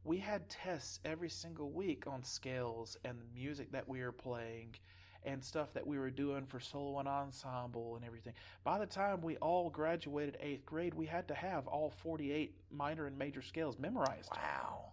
[0.06, 4.76] We had tests every single week on scales and the music that we were playing
[5.24, 8.34] and stuff that we were doing for solo and ensemble and everything.
[8.64, 13.08] By the time we all graduated eighth grade, we had to have all 48 minor
[13.08, 14.30] and major scales memorized.
[14.36, 14.92] wow.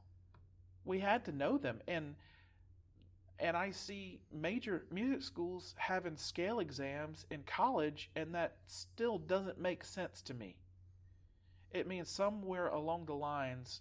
[0.86, 1.80] We had to know them.
[1.86, 2.16] And
[3.38, 9.58] and I see major music schools having scale exams in college, and that still doesn't
[9.58, 10.56] make sense to me.
[11.72, 13.80] It means somewhere along the lines,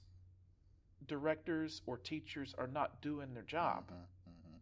[1.08, 3.90] directors or teachers are not doing their job.
[3.92, 4.60] Mhm, mhm.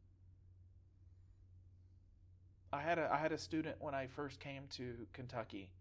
[2.71, 5.71] I had a I had a student when I first came to Kentucky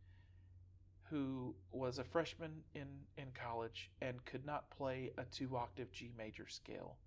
[1.11, 2.87] who was a freshman in,
[3.17, 6.99] in college and could not play a two octave G major scale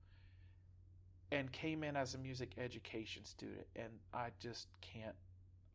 [1.31, 5.15] and came in as a music education student and I just can't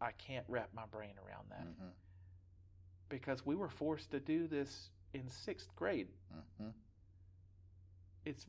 [0.00, 1.92] I can't wrap my brain around that Mhm,
[3.08, 6.08] because we were forced to do this in sixth grade.
[6.60, 6.72] mhm.
[8.26, 8.46] It's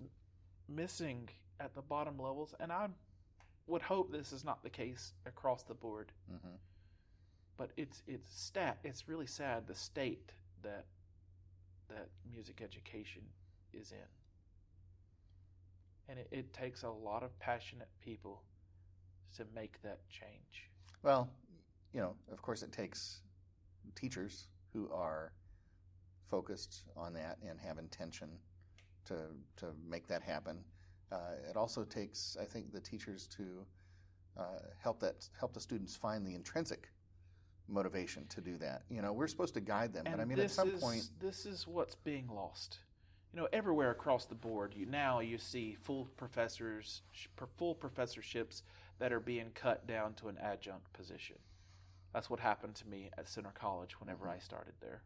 [0.67, 1.29] missing
[1.61, 2.89] at the bottom levels and I
[3.67, 6.11] would hope this is not the case across the board.
[6.29, 6.57] Mhm.
[7.57, 10.85] but it's it's stat it's really sad the state that
[11.87, 13.23] that music education
[13.73, 14.07] is in
[16.07, 18.43] and it, it takes a lot of passionate people
[19.35, 20.69] to make that change
[21.01, 21.29] Well,
[21.93, 23.21] you know, of course, it takes
[23.95, 25.31] teachers who are
[26.27, 28.29] focused on that and have intention
[29.07, 29.15] to
[29.57, 30.57] to make that happen.
[31.11, 31.17] Uh,
[31.49, 33.65] it also takes, I think, the teachers to
[34.37, 36.89] uh, help that help the students find the intrinsic
[37.67, 38.83] motivation to do that.
[38.89, 41.09] You know, we're supposed to guide them, and but I mean, at some is, point,
[41.19, 42.79] this is what's being lost
[43.33, 47.01] you know everywhere across the board you now you see full professors
[47.57, 48.63] full professorships
[48.99, 51.35] that are being cut down to an adjunct position.
[52.13, 54.31] That's what happened to me at Centre College whenever Mhm.
[54.31, 55.03] I started there,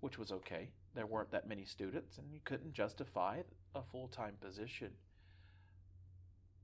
[0.00, 0.68] which was okay.
[0.94, 3.42] There weren't that many students, and you couldn't justify
[3.74, 4.90] a full time position.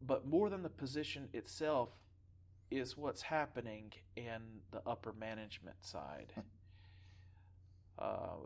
[0.03, 1.91] But more than the position itself
[2.71, 6.33] is what's happening in the upper management side.
[7.99, 8.37] uh,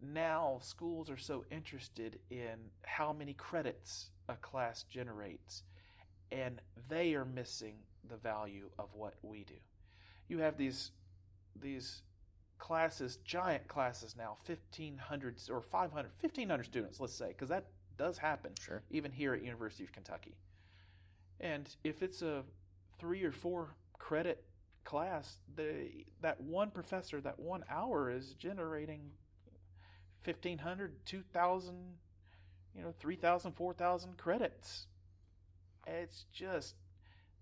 [0.00, 5.62] now, schools are so interested in how many credits a class generates,
[6.30, 7.76] and they are missing
[8.08, 9.54] the value of what we do.
[10.28, 10.90] You have these
[11.60, 12.02] these
[12.58, 18.52] classes, giant classes now, 1500 or 500, 1500 students, let's say, because that does happen
[18.60, 18.82] Sure.
[18.90, 20.36] even here at University of Kentucky.
[21.40, 22.44] And if it's a
[22.98, 24.44] three or four credit
[24.84, 29.10] class, the that one professor, that one hour is generating
[30.24, 31.98] 1500, 2000,
[32.74, 34.86] you know, 3000, 4000 credits.
[35.86, 36.74] It's just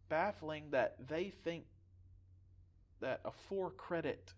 [0.09, 1.65] baffling that they think
[3.01, 4.33] that a four credit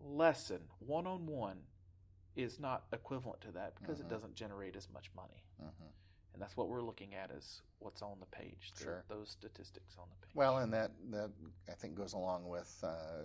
[0.00, 1.58] lesson, one on one,
[2.36, 4.02] is not equivalent to that because Mhm.
[4.02, 5.42] it doesn't generate as much money.
[5.58, 5.86] hmm
[6.34, 8.72] And that's what we're looking at is what's on the page.
[8.74, 9.04] the- Sure.
[9.08, 10.34] Those statistics on the page.
[10.36, 11.32] Well, and that that
[11.68, 13.24] I think goes along with uh,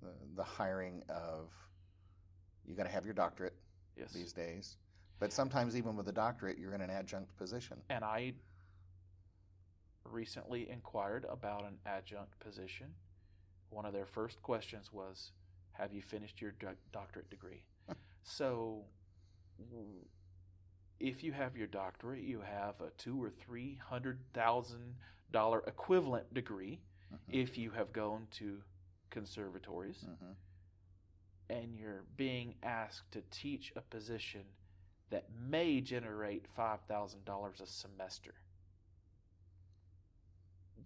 [0.00, 1.52] the, the hiring of
[2.64, 3.54] you got to have your doctorate
[3.96, 4.12] yes.
[4.12, 4.78] these days,
[5.18, 7.82] but sometimes even with a doctorate, you're in an adjunct position.
[7.90, 8.34] And I
[10.04, 12.94] recently inquired about an adjunct position.
[13.70, 15.32] One of their first questions was,
[15.82, 16.52] "Have you finished your
[16.92, 17.64] doctorate degree?"
[18.22, 18.84] so,
[21.00, 24.94] if you have your doctorate, you have a two or three hundred thousand
[25.32, 26.80] dollar equivalent degree.
[27.12, 27.18] Mhm.
[27.34, 28.62] If you have gone to
[29.10, 30.36] conservatories, Mhm.
[31.50, 34.46] and you're being asked to teach a position
[35.10, 38.34] that may generate $5,000 a semester.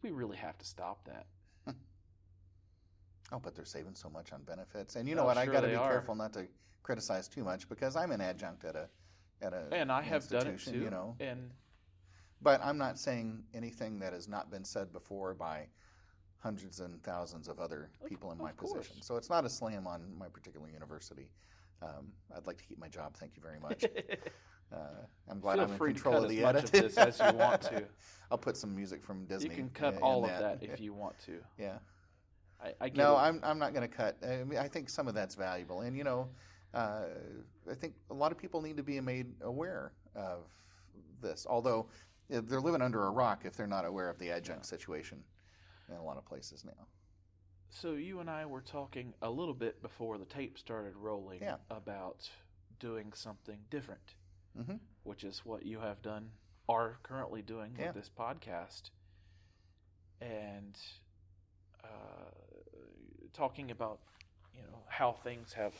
[0.01, 1.27] We really have to stop that.
[3.33, 5.37] Oh, but they're saving so much on benefits, and you know Oh, what?
[5.39, 5.91] I sure got to be are.
[5.91, 6.47] careful not to
[6.83, 8.89] criticize too much because I'm an adjunct at a
[9.43, 10.79] at a And I have done it too.
[10.79, 11.51] You know, And
[12.41, 15.67] But I'm not saying anything that has not been said before by
[16.39, 19.03] hundreds and thousands of other Of- people in my of position.
[19.03, 21.29] So it's not a slam on my particular university.
[21.83, 23.17] Um, I'd like to keep my job.
[23.17, 23.85] Thank you very much.
[24.73, 24.79] Uh,
[25.31, 26.65] I'm glad feel I'm in free to control of as the edit.
[26.65, 27.85] of this as you want to.
[28.33, 29.49] I'll put some music from Disney.
[29.49, 31.39] You can cut in all of that if you want to.
[31.57, 31.79] Yeah.
[32.63, 33.21] I, I get No, it.
[33.21, 34.17] I'm I'm not going to cut.
[34.27, 36.29] I, mean, I think some of that's valuable, and you know,
[36.75, 37.05] uh,
[37.71, 40.49] I think a lot of people need to be made aware of
[41.21, 41.47] this.
[41.49, 41.89] Although
[42.29, 45.23] they're living under a rock if they're not aware of the adjunct situation
[45.89, 46.87] in a lot of places now.
[47.69, 51.57] So you and I were talking a little bit before the tape started rolling Yeah.
[51.71, 52.29] about
[52.79, 54.15] doing something different,
[54.59, 54.81] Mhm.
[55.05, 56.33] which is what you have done,
[56.69, 57.87] are currently doing Yeah.
[57.89, 58.91] with this podcast,
[60.21, 60.79] and
[61.85, 62.31] uh,
[63.37, 63.99] talking about
[64.55, 65.75] you know how things have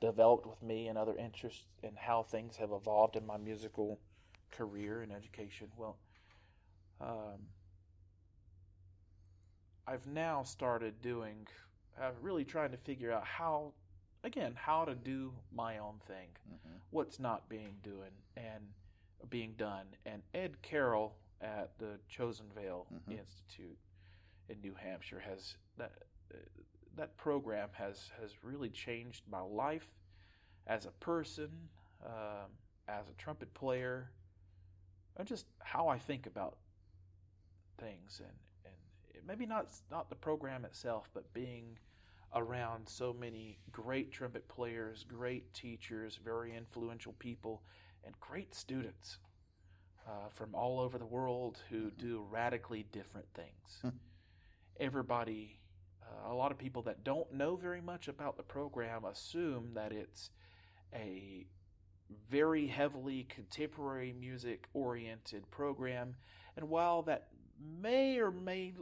[0.00, 3.98] developed with me and other interests, and how things have evolved in my musical
[4.50, 5.68] career and education.
[5.76, 5.96] Well.
[7.00, 7.38] Um,
[9.86, 11.46] I've now started doing,
[11.98, 13.72] uh, really trying to figure out how,
[14.22, 16.80] again, how to do my own thing, Mhm.
[16.90, 18.74] what's not being doing and
[19.30, 19.86] being done.
[20.04, 23.18] And Ed Carroll at the Chosen Vale Mhm.
[23.18, 23.78] Institute
[24.48, 25.92] in New Hampshire has that
[26.34, 26.36] uh,
[26.98, 29.88] that program has has really changed my life
[30.66, 31.48] as a person,
[32.04, 32.50] um,
[32.88, 34.10] as a trumpet player,
[35.16, 36.58] and just how I think about
[37.78, 38.74] things and and
[39.14, 41.78] it- maybe not not the program itself, but being
[42.34, 47.62] around so many great trumpet players, great teachers, very influential people,
[48.04, 49.18] and great students
[50.06, 51.96] uh, from all over the world who Mhm.
[51.98, 53.82] do radically different things.
[54.78, 55.58] Everybody,
[56.08, 59.92] uh, a lot of people that don't know very much about the program assume that
[59.92, 60.30] it's
[60.94, 61.46] a
[62.30, 66.14] very heavily contemporary music oriented program
[66.56, 67.28] and while that
[67.80, 68.72] may or may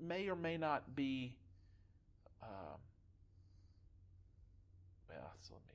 [0.00, 1.34] may or may not be
[2.42, 2.78] um,
[5.08, 5.74] well so let me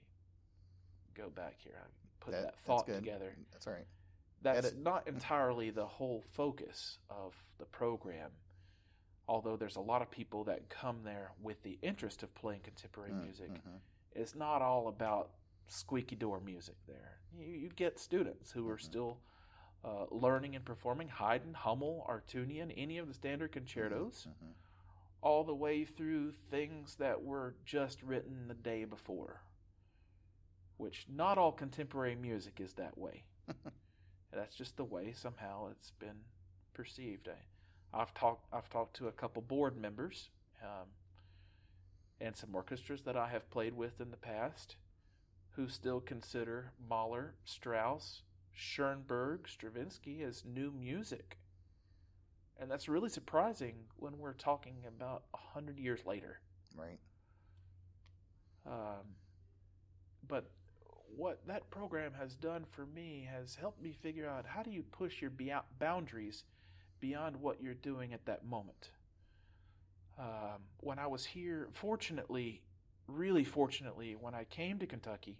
[1.15, 1.87] go back here I
[2.23, 2.95] put That- that, thought good.
[3.03, 3.87] together That's all right.
[4.43, 4.77] that's Edit.
[4.79, 8.29] not entirely the whole focus of the program
[9.27, 13.11] although there's a lot of people that come there with the interest of playing contemporary
[13.11, 13.79] Mm, music mhm.
[14.13, 15.29] it's not all about
[15.67, 17.19] squeaky door music there.
[17.37, 18.81] You, you get students who are Mhm.
[18.81, 19.17] still
[19.83, 24.53] uh, learning and performing Haydn, Hummel, Arutunian, any of the standard concertos, Mhm.
[25.21, 29.41] all the way through things that were just written the day before.
[30.77, 33.23] Which not all contemporary music is that way.
[34.31, 36.23] That's just the way somehow it's been
[36.73, 37.27] perceived.
[37.29, 37.37] I,
[37.93, 40.29] I've talked I've talked to a couple board members
[40.63, 40.87] um,
[42.19, 44.75] and some orchestras that I have played with in the past
[45.51, 48.21] who still consider Mahler, Strauss,
[48.53, 51.37] Schoenberg, Stravinsky as new music.
[52.59, 56.39] And that's really surprising when we're talking about a hundred years later.
[56.75, 56.99] Right.
[58.65, 59.15] Um,
[60.27, 60.49] but
[61.15, 64.83] what that program has done for me has helped me figure out how do you
[64.83, 65.31] push your
[65.79, 66.43] boundaries
[66.99, 68.89] beyond what you're doing at that moment.
[70.19, 72.61] Um, when I was here, fortunately,
[73.07, 75.39] really fortunately, when I came to Kentucky,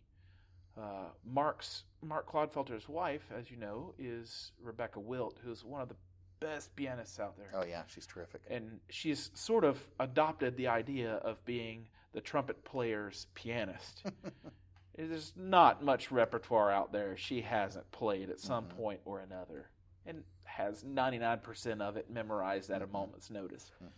[0.78, 5.96] uh, Mark's Mark Clodfelter's wife, as you know, is Rebecca Wilt, who's one of the
[6.40, 7.50] best pianists out there.
[7.56, 8.42] Oh yeah, she's terrific.
[8.48, 14.04] And she's sort of adopted the idea of being the trumpet player's pianist.
[14.96, 18.70] There's not much repertoire out there she hasn't played at some Mhm.
[18.78, 19.70] point or another,
[20.08, 22.92] and has 99% of it memorized at a Mhm.
[22.92, 23.72] moment's notice.
[23.84, 23.92] Mhm.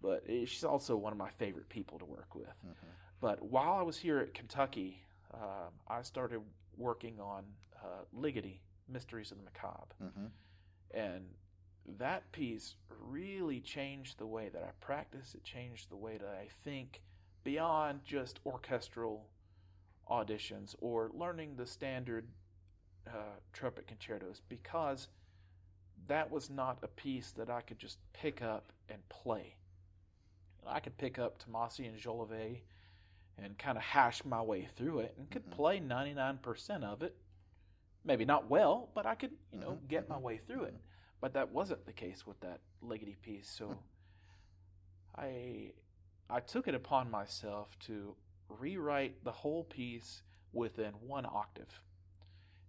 [0.00, 2.54] But she's also one of my favorite people to work with.
[2.64, 2.74] Mhm.
[3.20, 6.42] But while I was here at Kentucky, um, I started
[6.76, 7.44] working on
[7.80, 9.94] uh, Ligeti, Mysteries of the Macabre.
[10.00, 10.30] Mhm.
[10.90, 11.36] And
[11.86, 15.34] that piece really changed the way that I practice.
[15.36, 17.02] It changed the way that I think
[17.44, 19.30] beyond just orchestral
[20.08, 22.28] auditions or learning the standard
[23.06, 25.08] uh, trumpet concertos because
[26.08, 29.56] that was not a piece that I could just pick up and play.
[30.66, 32.60] I could pick up Tomasi and Jolivet
[33.38, 35.50] and kind of hash my way through it and could Mhm.
[35.50, 37.16] play 99% of it.
[38.04, 40.76] Maybe not well, but I could, you know, Mhm, get my mhm, way through it.
[41.20, 43.48] But that wasn't the case with that Ligeti piece.
[43.50, 43.82] So
[45.16, 45.72] I
[46.30, 48.16] I took it upon myself to
[48.48, 51.80] rewrite the whole piece within one octave.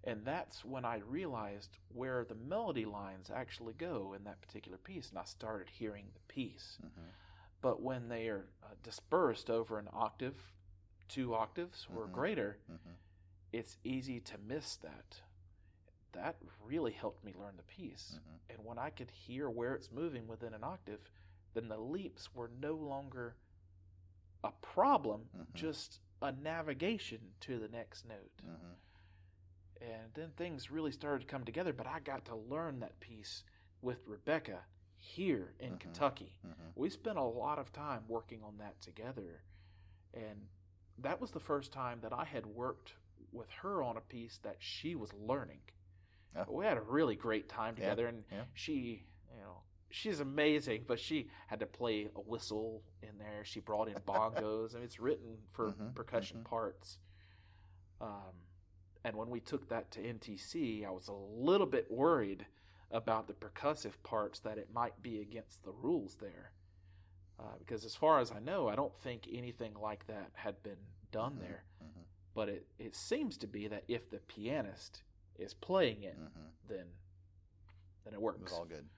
[0.10, 5.10] And that's when I realized where the melody lines actually go in that particular piece,
[5.10, 6.80] and I started hearing the piece.
[6.82, 7.12] Mhm.
[7.62, 10.36] But when they are uh, dispersed over an octave,
[11.08, 12.12] two octaves, or Mhm.
[12.14, 12.96] greater, Mhm.
[13.52, 15.22] it's easy to miss that.
[16.14, 18.16] That really helped me learn the piece.
[18.16, 18.40] Mhm.
[18.50, 21.12] And when I could hear where it's moving within an octave,
[21.54, 23.36] then the leaps were no longer
[24.44, 25.54] a problem, Mhm.
[25.54, 28.42] just a navigation to the next note.
[29.82, 33.44] And then things really started to come together, but I got to learn that piece
[33.82, 34.66] with Rebecca
[34.96, 35.80] here in Mhm.
[35.80, 36.38] Kentucky.
[36.46, 36.74] Mhm.
[36.76, 39.44] We spent a lot of time working on that together.
[40.14, 40.50] And
[40.98, 42.96] that was the first time that I had worked
[43.32, 45.62] with her on a piece that she was learning.
[46.48, 48.46] We had a really great time Yeah, together and yeah.
[48.54, 53.44] she, you know, she's amazing, but she had to play a whistle in there.
[53.44, 56.46] She brought in bongos and it's written for Mhm, percussion mhm.
[56.46, 57.00] parts.
[58.00, 58.34] Um,
[59.04, 62.46] and when we took that to NTC, I was a little bit worried
[62.92, 66.52] about the percussive parts that it might be against the rules there.
[67.40, 70.80] Uh, because as far as I know, I don't think anything like that had been
[71.12, 71.64] done Mhm, there.
[71.82, 72.04] mhm.
[72.34, 75.04] But it, it seems to be that if the pianist
[75.38, 76.52] is playing it, Mhm.
[76.68, 76.88] then
[78.06, 78.42] then it works.
[78.42, 78.90] was all good.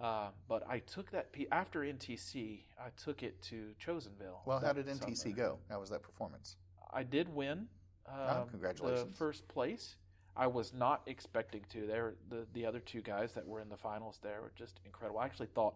[0.00, 2.62] Uh, but I took that p- after NTC.
[2.78, 4.42] I took it to Chosen Vale.
[4.46, 5.34] Well, how did NTC summer.
[5.34, 5.58] go?
[5.68, 6.56] How was that performance?
[6.92, 7.68] I did win.
[8.10, 9.10] Oh, um, congratulations.
[9.12, 9.96] The first place.
[10.36, 11.86] I was not expecting to.
[11.86, 15.18] There, the the other two guys that were in the finals there were just incredible.
[15.20, 15.74] I actually thought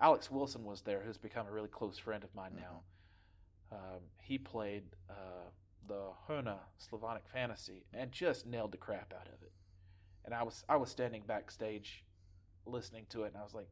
[0.00, 2.80] Alex Wilson was there, who's become a really close friend of mine now.
[3.72, 3.74] Mm-hmm.
[3.94, 5.14] Um, he played uh,
[5.86, 9.52] the Höhne Slavonic Fantasy and just nailed the crap out of it.
[10.24, 12.04] And I was I was standing backstage,
[12.66, 13.68] listening to it, and I was like,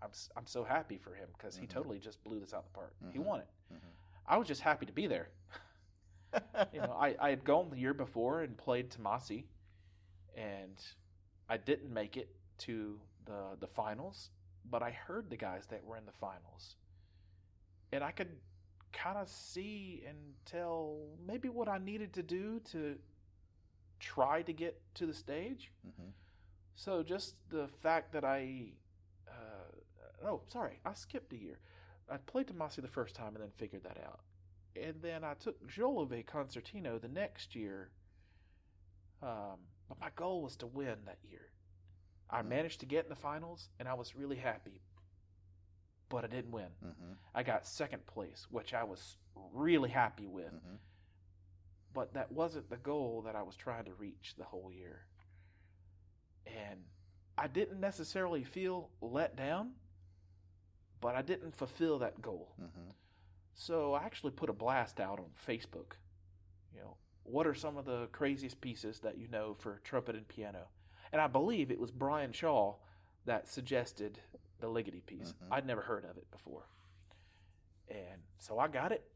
[0.00, 1.70] I'm I'm so happy for him because he Mhm.
[1.70, 2.94] totally just blew this out of the park.
[3.12, 3.24] He Mhm.
[3.24, 3.48] won it.
[3.74, 3.78] Mhm.
[4.26, 5.28] I was just happy to be there.
[6.72, 9.44] you know, I, I had gone the year before and played Tomasi,
[10.36, 10.80] and
[11.48, 12.28] I didn't make it
[12.58, 14.30] to the the finals,
[14.70, 16.76] but I heard the guys that were in the finals,
[17.92, 18.28] and I could
[18.92, 22.96] kind of see and tell maybe what I needed to do to
[24.00, 25.70] try to get to the stage.
[25.86, 26.12] Mhm.
[26.74, 28.72] So just the fact that I,
[29.28, 31.58] uh, oh, sorry, I skipped a year.
[32.10, 34.20] I played Tomasi the first time and then figured that out.
[34.76, 37.90] And then I took Jolivet Concertino the next year.
[39.22, 39.58] Um,
[39.88, 41.50] but my goal was to win that year.
[42.28, 42.48] I Mhm.
[42.48, 44.82] managed to get in the finals and I was really happy.
[46.08, 46.70] But I didn't win.
[46.82, 47.16] Mhm.
[47.34, 50.52] I got second place, which I was really happy with.
[50.52, 50.78] Mhm.
[51.92, 55.06] But that wasn't the goal that I was trying to reach the whole year.
[56.44, 56.84] And
[57.38, 59.78] I didn't necessarily feel let down,
[61.00, 62.54] but I didn't fulfill that goal.
[63.58, 65.94] So I actually put a blast out on Facebook.
[66.74, 70.28] You know, what are some of the craziest pieces that you know for trumpet and
[70.28, 70.68] piano?
[71.10, 72.74] And I believe it was Brian Shaw
[73.24, 74.20] that suggested
[74.60, 75.32] the Ligeti piece.
[75.32, 75.48] Mhm.
[75.52, 76.66] I'd never heard of it before,
[77.88, 79.10] and so I got it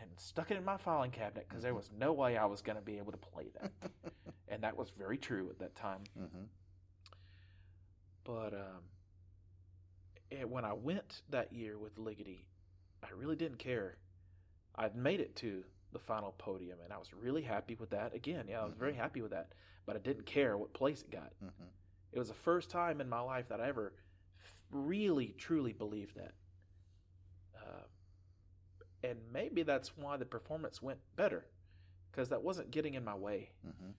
[0.00, 1.76] and stuck it in my filing cabinet because there Mhm.
[1.76, 3.70] was no way I was going to be able to play that,
[4.48, 6.04] and that was very true at that time.
[6.16, 6.44] hmm
[8.24, 8.88] But um,
[10.48, 12.46] when I went that year with Ligeti,
[13.04, 13.96] I really didn't care.
[14.74, 18.14] I'd made it to the final podium, and I was really happy with that.
[18.14, 18.96] Again, yeah, I was very Mhm.
[18.96, 19.52] happy with that,
[19.86, 21.32] but I didn't care what place it got.
[21.40, 21.48] hmm
[22.12, 23.92] It was the first time in my life that I ever
[24.70, 26.34] really, truly believed that.
[27.56, 27.84] Uh,
[29.02, 31.46] and maybe that's why the performance went better,
[32.10, 33.52] because that wasn't getting in my way.
[33.62, 33.90] hmm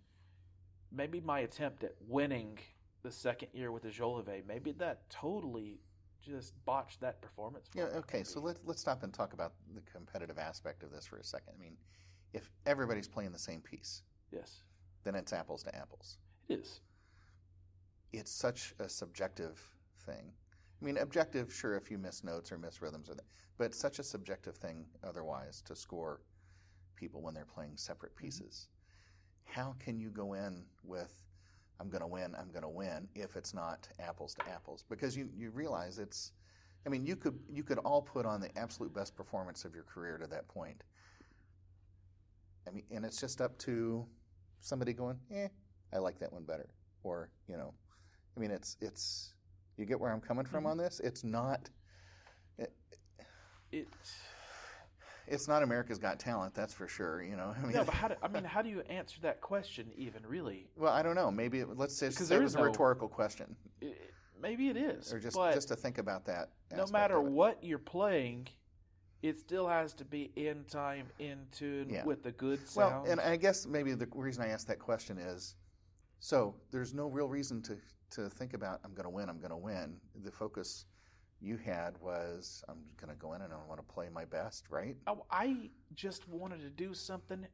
[0.92, 2.58] Maybe my attempt at winning
[3.02, 5.82] the second year with the Jolivet, maybe that totally
[6.26, 7.70] just botched that performance.
[7.72, 7.98] for Yeah.
[7.98, 8.24] Okay.
[8.24, 11.54] So let's let's stop and talk about the competitive aspect of this for a second.
[11.58, 11.78] I mean,
[12.34, 14.62] if everybody's playing the same piece, yes,
[15.04, 16.18] then it's apples to apples.
[16.50, 16.82] it is.
[18.14, 19.62] It's such a subjective
[20.06, 20.32] thing.
[20.82, 23.26] I mean, objective, sure, if you miss notes or miss rhythms, or that,
[23.58, 26.22] but it's such a subjective thing otherwise to score
[26.96, 28.26] people when they're playing separate mm-hmm.
[28.26, 28.68] pieces.
[29.46, 31.14] How can you go in with
[31.80, 34.86] I'm going to win, I'm going to win if it's not apples to apples?
[34.90, 36.32] Because you, you realize it's
[36.86, 39.84] I mean, you could you could all put on the absolute best performance of your
[39.84, 40.84] career to that point.
[42.68, 44.06] I mean, and it's just up to
[44.62, 45.48] somebody going, "Eh,
[45.94, 46.70] I like that one better."
[47.04, 47.74] Or, you know,
[48.38, 49.34] I mean, it's it's
[49.78, 50.72] you get where I'm coming from Mhm.
[50.72, 51.00] on this?
[51.00, 51.70] It's not
[52.58, 52.72] it,
[53.72, 53.88] It.
[55.28, 57.54] It's not America's Got Talent, that's for sure, you know.
[57.62, 60.22] I mean, No, but how do, I mean, how do you answer that question even
[60.28, 60.68] really?
[60.76, 61.32] well, I don't know.
[61.32, 64.12] Maybe it, let's say Because it was is a no- rhtorical question It,
[64.42, 66.50] maybe it is, or just just to think about that.
[66.76, 68.48] no matter what you're playing,
[69.22, 72.06] it still has to be in time, in tune Yeah.
[72.06, 73.04] with the good sound.
[73.04, 75.56] Well, and I guess maybe the reason I asked that question is
[76.20, 77.78] so there's no real reason to,
[78.12, 79.98] to think about, I'm going to win, I'm going to win.
[80.24, 80.86] The focus
[81.46, 84.66] you had was, I'm going to go in and I want to play my best,
[84.70, 84.96] right?
[85.06, 87.46] I, I just wanted to do something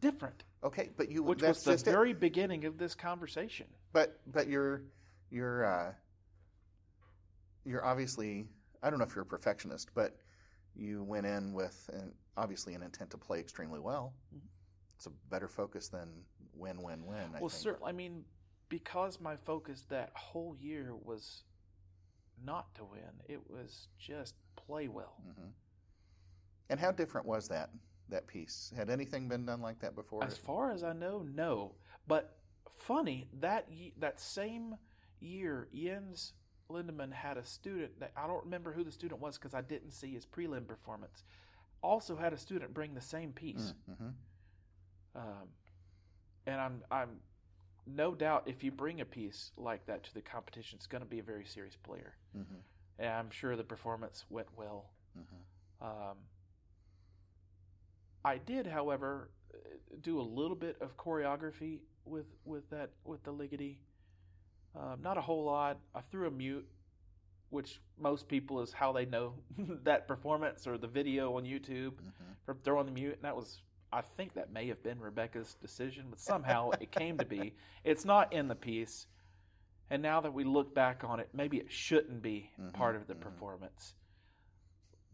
[0.00, 1.90] different, Okay, but you, which was the just it.
[1.90, 3.66] very beginning of this conversation.
[3.92, 4.82] But, but you're,
[5.30, 5.92] you're, uh,
[7.64, 8.46] you're obviously,
[8.82, 10.16] I don't know if you're a perfectionist, but
[10.76, 14.14] you went in with an, obviously an intent to play extremely well.
[14.34, 14.42] Mhm.
[14.96, 16.08] It's a better focus than
[16.54, 17.34] win, win, win.
[17.34, 18.24] I well, certainly, I mean,
[18.68, 21.42] because my focus that whole year was
[22.44, 25.14] not to win, it was just play well.
[25.24, 25.48] hmm
[26.68, 27.70] And how different was that
[28.08, 28.72] that piece?
[28.76, 30.24] Had anything been done like that before?
[30.24, 31.72] As far as I know, no.
[32.06, 32.36] But
[32.68, 33.68] funny that
[33.98, 34.76] that same
[35.20, 36.32] year, Jens
[36.70, 39.92] Lindemann had a student that I don't remember who the student was because I didn't
[39.92, 41.24] see his prelim performance.
[41.82, 44.08] Also had a student bring the same piece, hmm
[45.14, 45.48] um,
[46.46, 47.20] and I'm I'm
[47.94, 51.08] no doubt if you bring a piece like that to the competition, it's going to
[51.08, 52.14] be a very serious player.
[52.34, 52.42] hmm
[52.98, 54.90] And I'm sure the performance went well.
[55.14, 56.16] hmm Um,
[58.24, 59.30] I did, however,
[60.02, 63.76] do a little bit of choreography with with that with the Ligeti.
[64.76, 65.78] Um, not a whole lot.
[65.94, 66.66] I threw a mute,
[67.50, 69.34] which most people is how they know
[69.84, 73.14] that performance or the video on YouTube hmm from throwing the mute.
[73.14, 73.62] And that was,
[73.92, 77.54] I think that may have been Rebecca's decision, but somehow it came to be.
[77.84, 79.06] It's not in the piece.
[79.90, 83.06] And now that we look back on it, maybe it shouldn't be Mhm, part of
[83.08, 83.20] the mhm.
[83.20, 83.94] performance.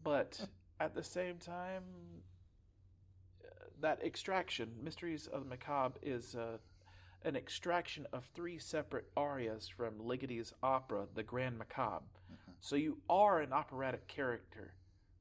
[0.03, 0.47] But
[0.79, 1.83] at the same time,
[3.43, 3.47] uh,
[3.79, 6.57] that extraction, Mysteries of the Macabre, is uh,
[7.23, 12.05] an extraction of three separate arias from Ligeti's opera, The Grand Macabre.
[12.31, 12.53] Mhm.
[12.59, 14.73] So you are an operatic character.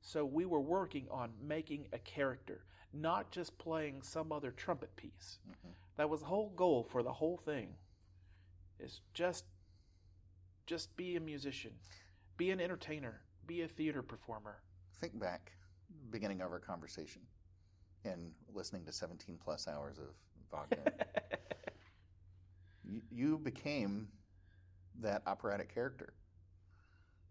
[0.03, 2.65] So we were working on making a character,
[3.01, 5.39] not just playing some other trumpet piece.
[5.47, 7.75] hmm That was the whole goal for the whole thing.
[8.79, 9.45] Is just
[10.67, 11.71] just be a musician,
[12.37, 14.57] be an entertainer, be a theater performer.
[15.01, 15.53] Think back,
[16.11, 17.23] beginning of our conversation,
[18.05, 20.07] and listening to 17 plus hours of
[20.51, 20.93] Wagner.
[22.85, 24.09] you, you became
[25.01, 26.13] that operatic character.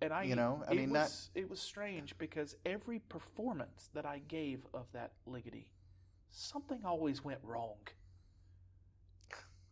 [0.02, 4.06] And I, You know, I it mean, was, it was strange because every performance that
[4.06, 5.66] I gave of that Ligeti,
[6.32, 7.78] something always went wrong.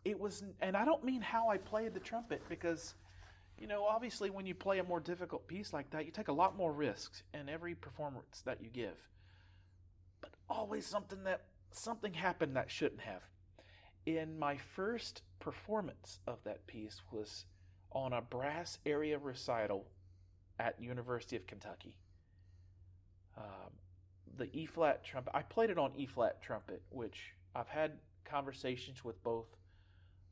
[0.05, 2.95] It was, and I don't mean how I played the trumpet because,
[3.57, 6.33] you know, obviously when you play a more difficult piece like that, you take a
[6.33, 8.97] lot more risks in every performance that you give.
[10.21, 13.21] But always something that something happened that shouldn't have.
[14.05, 17.45] In my first performance of that piece was
[17.91, 19.85] on a brass area recital
[20.59, 21.95] at University of Kentucky.
[23.37, 23.71] Um,
[24.37, 25.31] the E flat trumpet.
[25.35, 27.93] I played it on E flat trumpet, which I've had
[28.25, 29.47] conversations with both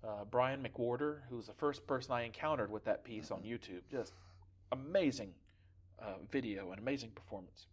[0.03, 3.81] uh, Brian McWhorter, who was the first person I encountered with that piece on YouTube.
[3.91, 4.13] Just
[4.71, 5.33] amazing
[5.99, 7.67] uh, video, and amazing performance.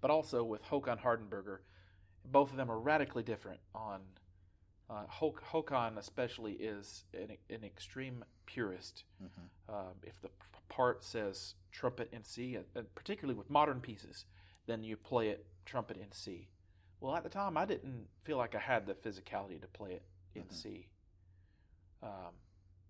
[0.00, 1.58] But also with Håkan Hardenberger,
[2.24, 3.60] both of them are radically different.
[3.74, 4.00] On
[4.90, 9.04] uh, Håkan especially is an, an extreme purist.
[9.22, 9.48] Mhm.
[9.74, 10.34] Um, if the p-
[10.68, 12.58] part says trumpet in C,
[12.94, 14.26] particularly with modern pieces,
[14.66, 16.48] then you play it trumpet in C.
[17.00, 20.02] Well, at the time, I didn't feel like I had the physicality to play it
[20.34, 20.52] in Mhm.
[20.52, 20.88] C.
[22.02, 22.34] Um,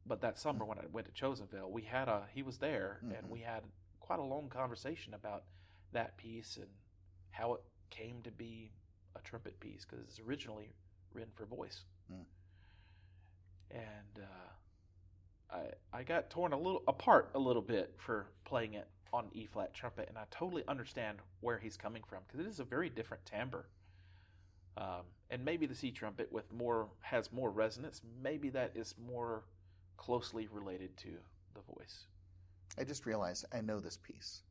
[0.07, 3.01] but that summer when I went to Chosen Vale, we had a he was there,
[3.05, 3.19] Mhm.
[3.19, 3.65] and we had
[4.01, 5.45] quite a long conversation about
[5.93, 6.69] that piece and
[7.31, 8.73] how it came to be
[9.15, 10.75] a trumpet piece because it's originally
[11.15, 11.81] written for voice.
[12.13, 12.25] Mm.
[13.71, 18.89] And uh, I I got torn a little apart a little bit for playing it
[19.13, 22.61] on E flat trumpet, and I totally understand where he's coming from because it is
[22.61, 23.67] a very different timbre.
[24.77, 28.03] Um, and maybe the C trumpet with more has more resonance.
[28.23, 29.45] Maybe that is more
[29.97, 31.11] closely related to
[31.55, 32.07] the voice.
[32.79, 34.43] I just realized I know this piece.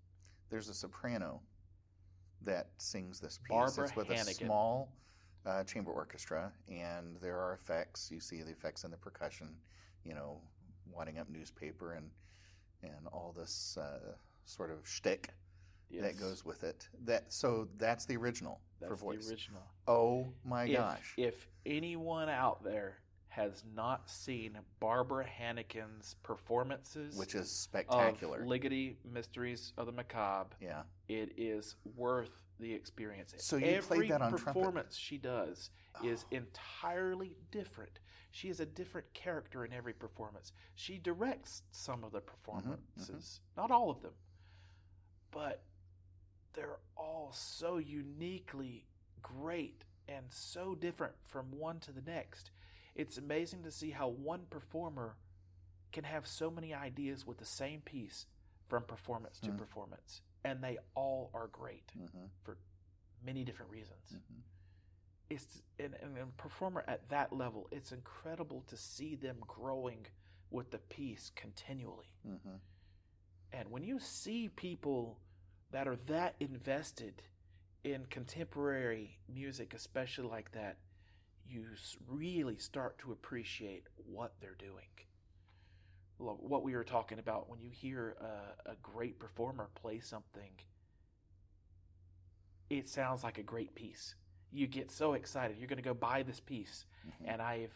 [0.49, 1.41] There's a soprano
[2.43, 3.49] that sings this piece.
[3.49, 4.47] Barbara it's with a Hannigan.
[4.47, 4.89] small
[5.46, 8.10] uh, chamber orchestra, and there are effects.
[8.12, 9.50] You see the effects in the percussion,
[10.04, 10.39] you know,
[10.91, 12.10] wadding up newspaper and
[12.84, 14.14] and all this uh,
[14.46, 15.30] sort of shtick
[16.02, 16.88] that goes with it.
[17.06, 19.26] That so that's the original that's for voice.
[19.26, 19.64] the original.
[19.88, 21.14] Oh my if, gosh!
[21.18, 22.98] If anyone out there
[23.34, 28.46] has not seen Barbara Hannigan's performances Which is of spectacular.
[28.46, 30.84] Ligeti Mysteries of the Macabre, yeah.
[31.08, 33.34] it is worth the experience.
[33.39, 34.45] So you Every played that on trumpet?
[34.54, 35.70] performance she does
[36.04, 36.36] is Oh.
[36.36, 37.99] entirely different.
[38.32, 40.51] She is a different character in every performance.
[40.76, 44.14] She directs some of the performances, not all of them,
[45.32, 45.64] but
[46.54, 48.86] they're all so uniquely
[49.22, 52.51] great and so different from one to the next.
[52.95, 55.18] It's amazing to see how one performer
[55.91, 58.26] can have so many ideas with the same piece
[58.68, 59.58] from performance to Mm.
[59.58, 62.58] performance, and they all are great hmm for
[63.26, 64.10] many different reasons.
[64.12, 64.39] hmm
[65.30, 67.68] It's and, and a performer at that level.
[67.72, 70.06] It's incredible to see them growing
[70.52, 72.12] with the piece continually.
[72.26, 72.56] hmm
[73.54, 75.20] And when you see people
[75.72, 77.22] that are that invested
[77.84, 80.78] in contemporary music, especially like that,
[81.48, 81.66] you
[82.08, 84.88] really start to appreciate what they're doing.
[86.24, 90.51] What we were talking about when you hear a, a great performer play something,
[92.69, 94.15] it sounds like a great piece.
[94.51, 95.57] You get so excited.
[95.57, 96.86] You're going to go buy this piece.
[97.03, 97.74] hmm And I've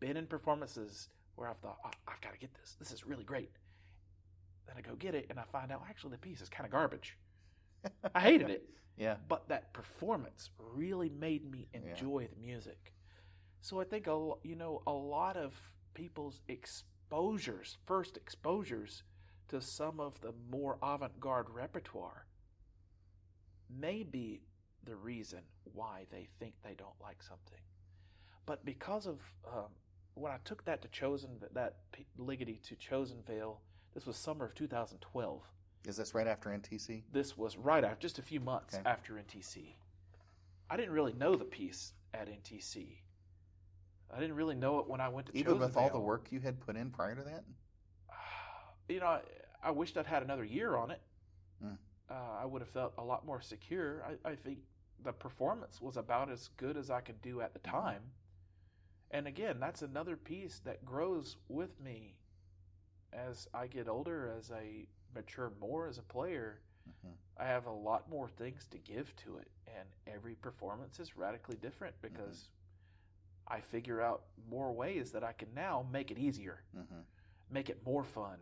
[0.00, 2.76] been in performances where I've thought, oh, I've got to get this.
[2.78, 3.50] This is really great.
[4.66, 6.70] Then I go get it, and I find out actually the piece is kind of
[6.72, 7.18] garbage.
[8.14, 9.16] I hated it, Yeah.
[9.28, 11.80] but that performance really made me Yeah.
[11.90, 12.92] enjoy the music.
[13.60, 15.54] So I think a you know a lot of
[15.94, 16.40] people's
[17.12, 19.02] exposures, first exposures
[19.48, 22.24] to some of the more avant-garde repertoire,
[23.68, 24.40] may be
[24.84, 25.40] the reason
[25.74, 27.60] why they think they don't like something.
[28.46, 29.66] But because of um,
[30.14, 31.74] when I took that to Chosen, that
[32.18, 33.60] Ligeti to Chosen Vale,
[33.92, 35.42] this was summer of 2012.
[35.86, 37.02] Is this right after NTC?
[37.12, 38.88] This was right after, just a few months Okay.
[38.88, 39.74] after NTC.
[40.70, 43.00] I didn't really know the piece at NTC.
[44.14, 46.40] I didn't really know it when I went to Even with all the work you
[46.40, 47.44] had put in prior to that?
[48.88, 49.20] You know, I,
[49.62, 51.00] I wished I'd had another year on it.
[51.64, 51.78] Mm.
[52.10, 54.04] Uh, I would have felt a lot more secure.
[54.04, 54.58] I, I think
[55.02, 57.70] the performance was about as good as I could do at the Mm-hmm.
[57.70, 58.02] time.
[59.10, 62.16] And again, that's another piece that grows with me
[63.12, 66.60] as I get older, as I mature more as a player.
[66.88, 67.16] Mhm.
[67.38, 71.56] I have a lot more things to give to it, and every performance is radically
[71.56, 72.14] different Mm-hmm.
[72.14, 72.50] because
[73.52, 77.00] I figure out more ways that I can now make it easier, hmm
[77.50, 78.38] make it more fun,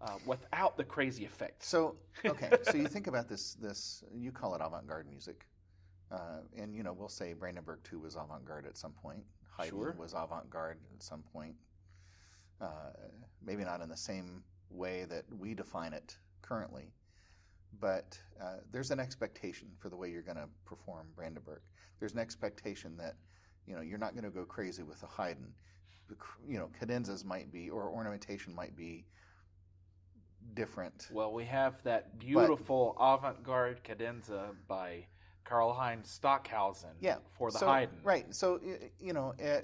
[0.00, 1.62] uh, without the crazy effect.
[1.62, 3.54] So okay, so you think about this.
[3.60, 5.46] This you call it avant-garde music,
[6.10, 9.22] uh, and you know we'll say Brandenburg Two was avant-garde at some point.
[9.58, 9.94] Haydn Sure.
[9.98, 11.54] was avant-garde at some point.
[12.58, 12.92] Uh,
[13.44, 16.90] maybe not in the same way that we define it currently,
[17.80, 21.60] but uh, there's an expectation for the way you're going to perform Brandenburg.
[21.98, 23.16] There's an expectation that
[23.66, 25.52] you know you're not going to go crazy with a Haydn.
[26.46, 29.06] You know, cadenzas might be or ornamentation might be
[30.54, 31.08] different.
[31.10, 35.06] Well, we have that beautiful avant-garde cadenza by
[35.44, 37.96] Karlheinz Stockhausen Yeah, for the so, Haydn.
[38.02, 38.34] Right.
[38.34, 38.60] So
[39.00, 39.60] you know, uh,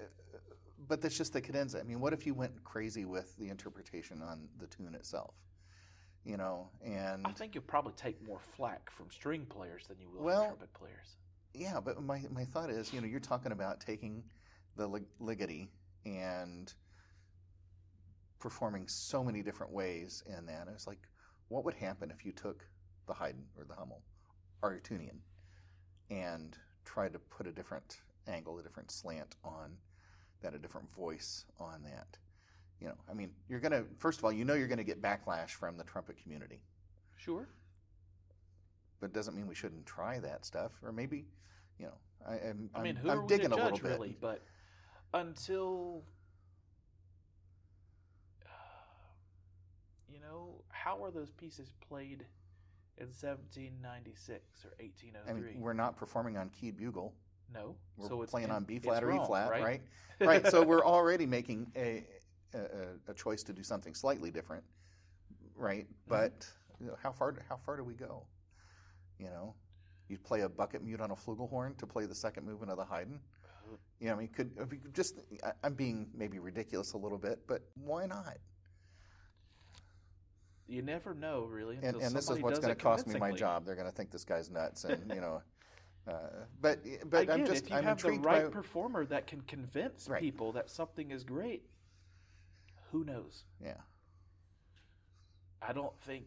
[0.89, 1.81] but that's just the cadenza.
[1.81, 5.35] I mean, what if you went crazy with the interpretation on the tune itself?
[6.25, 10.09] You know, and I think you'll probably take more flack from string players than you
[10.11, 11.17] will Well- from trumpet players.
[11.55, 11.81] Yeah.
[11.81, 14.23] But my my thought is, you know, you're talking about taking
[14.77, 15.69] the lig-
[16.07, 16.73] and
[18.39, 20.69] performing so many different ways in that.
[20.73, 21.01] It's like,
[21.49, 22.65] what would happen if you took
[23.07, 24.03] the Haydn or the Hummel
[24.63, 25.19] or Arutunian
[26.11, 29.77] and tried to put a different angle, a different slant on
[30.41, 32.17] that, a different voice on that?
[32.81, 34.85] You know, I mean, you're going to, first of all, you know you're going to
[34.85, 36.61] get backlash from the trumpet community,
[37.17, 37.49] Sure.
[39.01, 40.73] But doesn't mean we shouldn't try that stuff.
[40.83, 41.27] Or maybe,
[41.79, 41.95] you know,
[42.27, 43.93] I, am I mean, who I'm are we digging to a judge, little bit.
[43.95, 44.17] really?
[44.21, 44.43] But
[45.15, 46.03] until
[50.13, 52.25] you know, how are those pieces played
[52.99, 55.53] in 1796 or I 1803?
[55.53, 57.15] mean, we're not performing on keyed bugle.
[57.53, 59.63] no, We're so it's playing in- on B flat or E flat, right?
[59.63, 59.81] right?
[60.21, 60.47] right.
[60.49, 62.05] So we're already making a,
[62.55, 62.61] a
[63.11, 64.65] a- choice to do something slightly different,
[65.55, 65.85] right?
[65.85, 66.09] Mm-hmm.
[66.09, 66.49] But
[66.81, 68.25] you know, how far how far do we go?
[69.19, 69.55] You know,
[70.09, 72.85] you'd play a bucket mute on a flugelhorn to play the second movement of the
[72.85, 73.19] Haydn.
[74.01, 75.21] You know, I mean, could could just
[75.63, 78.39] I'm being maybe ridiculous a little bit, but why not?
[80.69, 81.79] you never know, really.
[81.83, 83.65] And, and this is what's going to cost me my job.
[83.65, 85.43] They're going to think this guy's nuts, and you know.
[86.07, 86.79] Uh, but
[87.11, 90.09] but get I'm just if you I'm have the right by performer that can convince
[90.09, 90.23] Right.
[90.23, 91.65] people that something is great,
[92.91, 93.45] who knows?
[93.63, 93.75] yeah.
[95.61, 96.25] I don't think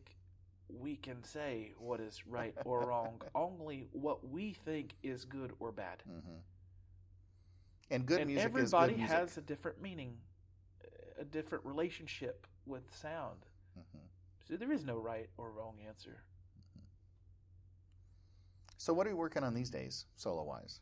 [0.79, 3.21] we can say what is right or wrong.
[3.35, 6.03] Only what we think is good or bad.
[6.05, 6.37] hmm
[7.89, 9.17] And good and music everybody is good music.
[9.17, 10.17] has a different meaning,
[11.19, 13.45] a different relationship with sound.
[13.77, 13.99] Mhm.
[14.47, 16.23] So there is no right or wrong answer.
[18.77, 20.79] So what are you working on these days, solo wise?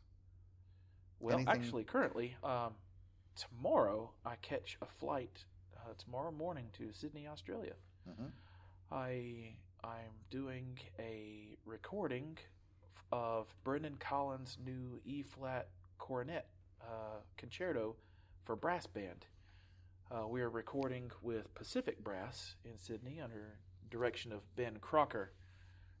[1.18, 2.74] Well, Anything- actually, currently, um,
[3.36, 5.44] tomorrow I catch a flight
[5.76, 7.74] uh, tomorrow morning to Sydney, Australia.
[8.06, 8.28] hmm
[8.90, 12.36] I I'm doing a recording
[13.12, 15.68] of Brendan Collins' new E flat
[15.98, 16.46] cornet
[16.82, 17.96] uh, concerto
[18.44, 19.26] for brass band.
[20.10, 23.58] Uh, we are recording with Pacific Brass in Sydney under
[23.90, 25.32] direction of Ben Crocker.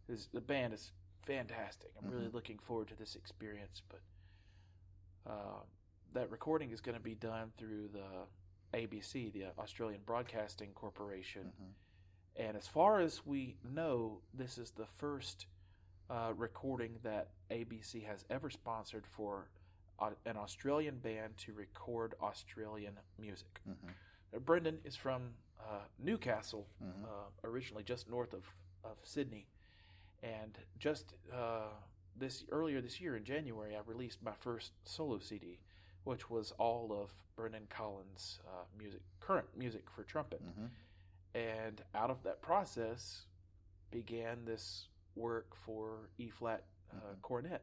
[0.08, 0.92] This, the band is
[1.24, 1.90] fantastic.
[1.98, 2.34] I'm really Mhm.
[2.34, 3.82] looking forward to this experience.
[3.88, 4.00] But
[5.30, 5.62] uh,
[6.12, 8.26] that recording is going to be done through the
[8.74, 11.52] ABC, the Australian Broadcasting Corporation.
[11.58, 11.70] hmm
[12.36, 15.46] And as far as we know, this is the first
[16.08, 19.48] uh, recording that ABC has ever sponsored for
[19.98, 23.60] uh, an Australian band to record Australian music.
[23.64, 23.72] hmm
[24.34, 27.04] Uh, Brendan is from uh, Newcastle, Mhm.
[27.04, 27.08] uh,
[27.44, 28.44] originally just north of,
[28.84, 29.46] of Sydney.
[30.22, 31.68] And just uh,
[32.16, 35.58] this earlier this year in January, I released my first solo CD,
[36.04, 40.40] which was all of Brendan Collins' uh, music, current music for trumpet.
[40.40, 40.66] hmm
[41.34, 43.26] And out of that process
[43.90, 47.22] began this work for E flat uh, Mhm.
[47.22, 47.62] cornet.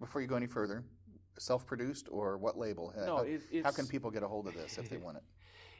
[0.00, 0.84] Before you go any further,
[1.38, 2.92] self-produced or what label?
[2.96, 5.18] No, how, it, it's, how can people get a hold of this if they want
[5.18, 5.22] it?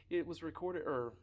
[0.09, 1.13] It was recorded, or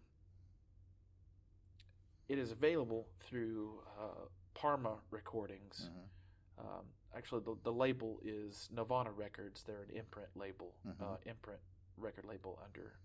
[2.28, 4.24] it is available through uh,
[4.54, 5.90] Parma Recordings.
[5.90, 6.64] Mhm.
[6.64, 9.62] Um, actually, the, the label is Navona Records.
[9.62, 11.00] They're an imprint label, Mhm.
[11.02, 11.60] uh, imprint
[11.96, 12.98] record label under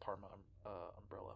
[0.00, 0.28] Parma
[0.66, 0.68] uh,
[0.98, 1.34] umbrella.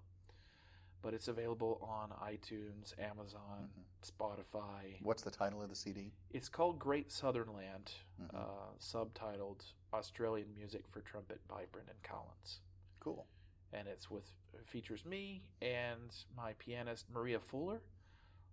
[1.07, 3.85] But it's available on iTunes, Amazon, Mhm.
[4.03, 5.01] Spotify.
[5.03, 6.13] What's the title of the CD?
[6.31, 8.35] It's called Great Southern Land, Mhm.
[8.35, 12.61] uh, subtitled Australian Music for Trumpet by Brendan Collins.
[12.99, 13.25] Cool.
[13.71, 17.85] And it's with it features me and my pianist Maria Fuller.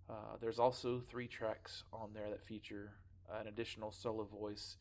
[0.07, 2.99] Uh, there's also three tracks on there that feature
[3.29, 4.77] an additional solo voice,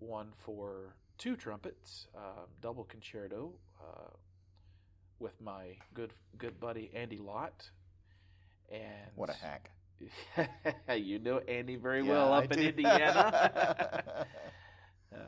[0.00, 4.10] one for two trumpets, uh, double concerto uh,
[5.18, 7.70] with my good good buddy Andy Lott.
[8.70, 9.70] And What a hack.
[10.96, 12.68] you know Andy very Yeah, well I up in do.
[12.68, 14.26] Indiana.
[15.14, 15.20] Um,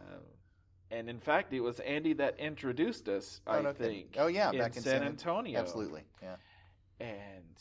[0.91, 3.91] and in fact, it was Andy that introduced us, Oh, I no kidding.
[4.05, 4.17] think.
[4.19, 5.59] Oh, yeah, in back in San San- Antonio.
[5.59, 6.03] Absolutely.
[6.23, 6.37] Yeah.
[7.01, 7.57] And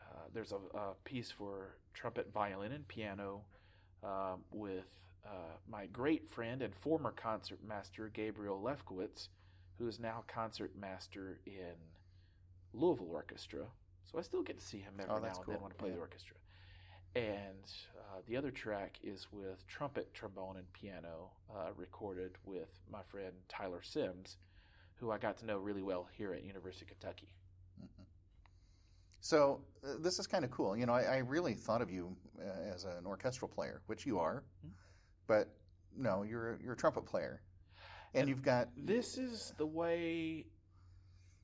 [0.00, 3.42] uh, there's a, a piece for trumpet, violin, and piano
[4.02, 4.84] um, with
[5.24, 5.30] uh,
[5.70, 9.28] my great friend and former concert master, Gabriel Lefkowitz,
[9.82, 11.74] who is now concert master in
[12.72, 13.64] Louisville Orchestra.
[14.04, 15.58] So I still get to see him every Oh, now and then cool.
[15.58, 15.96] when I play Yeah.
[15.96, 16.36] the orchestra.
[17.16, 23.02] And uh, the other track is with trumpet, trombone, and piano, uh, recorded with my
[23.02, 24.36] friend Tyler Sims,
[24.94, 27.34] who I got to know really well here at University of Kentucky.
[27.82, 28.04] Mhm.
[29.20, 30.76] So uh, this is kind of cool.
[30.76, 34.20] You know, I, I really thought of you uh, as an orchestral player, which you
[34.20, 34.70] are, Mhm.
[35.26, 35.48] but
[35.96, 37.42] no, you're a, you're a trumpet player,
[38.14, 40.46] and you've got This is the way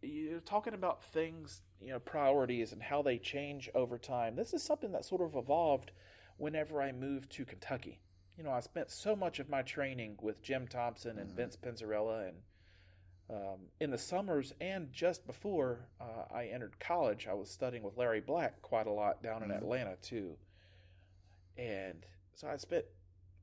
[0.03, 4.37] you're talking about things, you know, priorities and how they change over time.
[4.37, 5.93] This is something that sort of evolved
[6.37, 8.01] whenever I moved to Kentucky.
[8.37, 11.35] You know, I spent so much of my training with Jim Thompson and Mhm.
[11.35, 12.43] Vince Penzarella and
[13.31, 17.99] Um, in the summers and just before uh, I entered college, I was studying with
[17.99, 19.57] Larry Black quite a lot down in Mhm.
[19.59, 20.39] Atlanta too,
[21.59, 22.87] and so I spent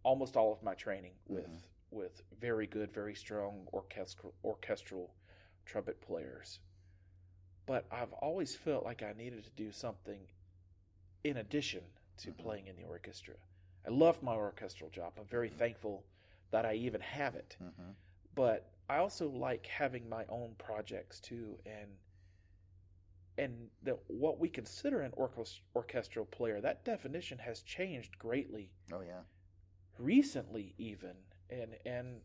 [0.01, 1.61] almost all of my training with Mhm.
[1.91, 5.13] With very good, very strong orchestral orchestral
[5.65, 6.59] trumpet players.
[7.67, 10.27] But I've always felt like I needed to do something
[11.23, 11.83] in addition
[12.17, 12.37] to Mhm.
[12.37, 13.35] playing in the orchestra.
[13.85, 15.13] I love my orchestral job.
[15.17, 16.05] I'm very thankful
[16.51, 17.57] that I even have it.
[17.59, 17.91] hmm
[18.35, 21.97] But I also like having my own projects too and
[23.37, 25.13] and the, what we consider an
[25.75, 29.21] orchestral player, that definition has changed greatly Oh yeah.
[29.97, 31.15] recently even
[31.49, 32.21] and and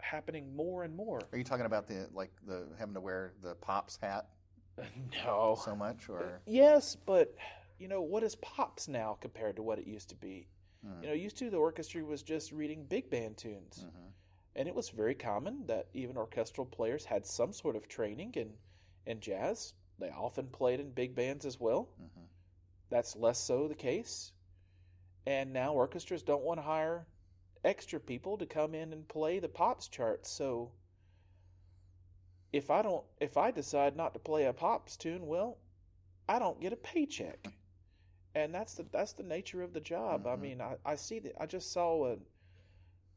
[0.00, 1.20] happening more and more.
[1.32, 4.28] Are you talking about the like the having to wear the pops hat
[5.24, 5.56] No.
[5.64, 7.34] so much, or Yes, but
[7.78, 10.46] you know, what is pops now compared to what it used to be?
[10.86, 11.02] Mm.
[11.02, 13.84] You know, used to the orchestra was just reading big band tunes.
[13.84, 14.12] Mhm.
[14.56, 18.52] And it was very common that even orchestral players had some sort of training in
[19.06, 19.74] in jazz.
[19.98, 21.88] They often played in big bands as well.
[22.00, 22.26] Mhm.
[22.90, 24.32] That's less so the case.
[25.26, 27.06] And now orchestras don't want to hire
[27.64, 30.30] extra people to come in and play the pops charts.
[30.30, 30.70] So
[32.52, 35.58] if I don't if I decide not to play a pops tune, well,
[36.28, 37.48] I don't get a paycheck.
[38.36, 40.26] And that's the that's the nature of the job.
[40.26, 40.40] I Mhm.
[40.40, 42.16] mean, I, I see that I just saw a,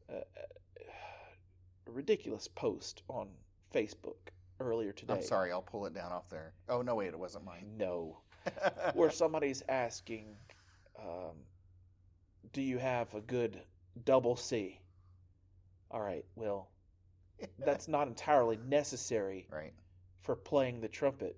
[0.09, 3.29] a, a ridiculous post on
[3.73, 5.13] Facebook earlier today.
[5.15, 6.53] I'm sorry, I'll pull it down off there.
[6.69, 7.65] Oh no, wait, it wasn't mine.
[7.77, 8.19] No.
[8.93, 10.37] where somebody's asking,
[10.97, 11.35] um,
[12.53, 13.61] "Do you have a good
[14.05, 14.81] double C?"
[15.91, 16.71] All right, well,
[17.59, 19.73] that's not entirely necessary right.
[20.21, 21.37] for playing the trumpet.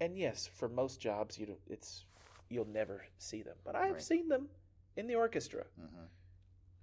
[0.00, 2.04] And yes, for most jobs, you it's
[2.50, 4.02] you'll never see them, but I've Right.
[4.02, 4.50] seen them
[4.96, 5.64] in the orchestra.
[5.76, 6.04] hmm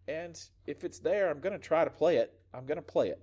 [0.10, 0.38] And
[0.68, 2.38] if it's there, I'm going to try to play it.
[2.54, 3.22] I'm going to play it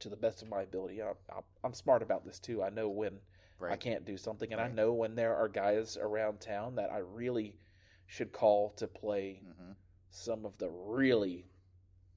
[0.00, 1.02] to the best of my ability.
[1.02, 2.62] I, I, I'm smart about this too.
[2.62, 3.20] I know when
[3.58, 3.72] Right.
[3.72, 6.98] I can't do something, and I know when there are guys around town that I
[6.98, 7.56] really
[8.08, 9.72] should call to play hmm
[10.10, 11.46] some of the really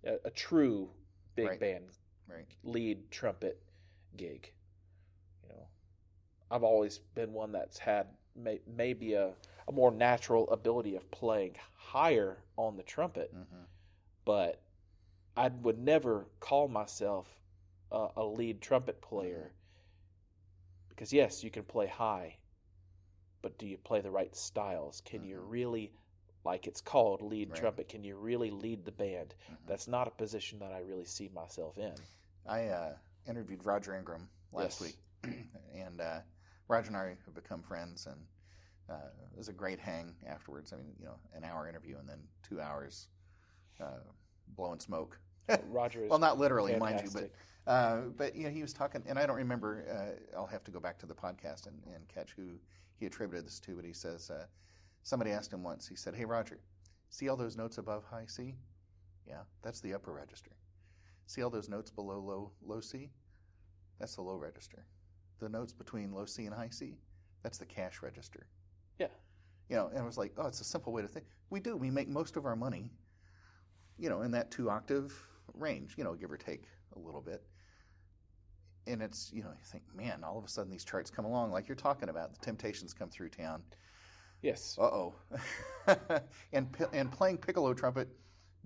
[0.05, 0.89] a, a true
[1.35, 1.59] big Right.
[1.59, 1.85] band
[2.27, 2.55] Right.
[2.63, 3.61] lead trumpet
[4.17, 4.51] gig.
[5.43, 5.67] You know,
[6.51, 9.33] I've always been one that's had may, maybe a,
[9.67, 13.65] a more natural ability of playing higher on the trumpet, hmm
[14.25, 14.61] but
[15.37, 17.27] I would never call myself
[17.91, 19.53] a, a lead trumpet player
[20.89, 22.37] because yes, you can play high,
[23.41, 25.01] but do you play the right styles?
[25.01, 25.49] Can you Mhm.
[25.49, 25.93] really,
[26.43, 27.59] like it's called, lead Right.
[27.59, 27.89] trumpet?
[27.89, 29.35] Can you really lead the band?
[29.49, 29.57] Mhm.
[29.67, 31.95] That's not a position that I really see myself in.
[32.45, 34.95] I uh, interviewed Roger Ingram last Yes.
[35.23, 36.21] week, and uh,
[36.67, 38.27] Roger and I have become friends, and
[38.89, 40.73] uh, it was a great hang afterwards.
[40.73, 43.07] I mean, you know, an hour interview and then two hours
[43.79, 43.99] uh,
[44.49, 45.19] blowing smoke.
[45.69, 47.31] Roger is well, not literally, mind you, but
[47.67, 49.85] uh, but you know, he was talking, and I don't remember.
[50.33, 52.59] Uh, I'll have to go back to the podcast and, and catch who
[53.01, 53.75] he attributed this to.
[53.75, 54.45] But he says uh,
[55.03, 55.87] somebody asked him once.
[55.87, 56.59] He said, "Hey, Roger,
[57.09, 58.55] see all those notes above high C?
[59.27, 60.51] Yeah, that's the upper register.
[61.25, 63.09] See all those notes below low low C?
[63.99, 64.85] That's the low register.
[65.39, 66.99] The notes between low C and high C,
[67.43, 68.45] that's the cash register.
[68.99, 69.07] Yeah.
[69.69, 71.25] You know, and it was like, oh, it's a simple way to think.
[71.49, 71.75] We do.
[71.75, 72.91] We make most of our money,
[73.97, 75.13] you know, in that two octave
[75.55, 77.41] range, you know, give or take a little bit.
[78.87, 81.51] And it's, you know, you think, man, all of a sudden these charts come along
[81.51, 82.33] like you're talking about.
[82.33, 83.61] The temptations come through town.
[84.41, 85.15] yes, Uh oh.
[86.53, 88.09] and and playing piccolo trumpet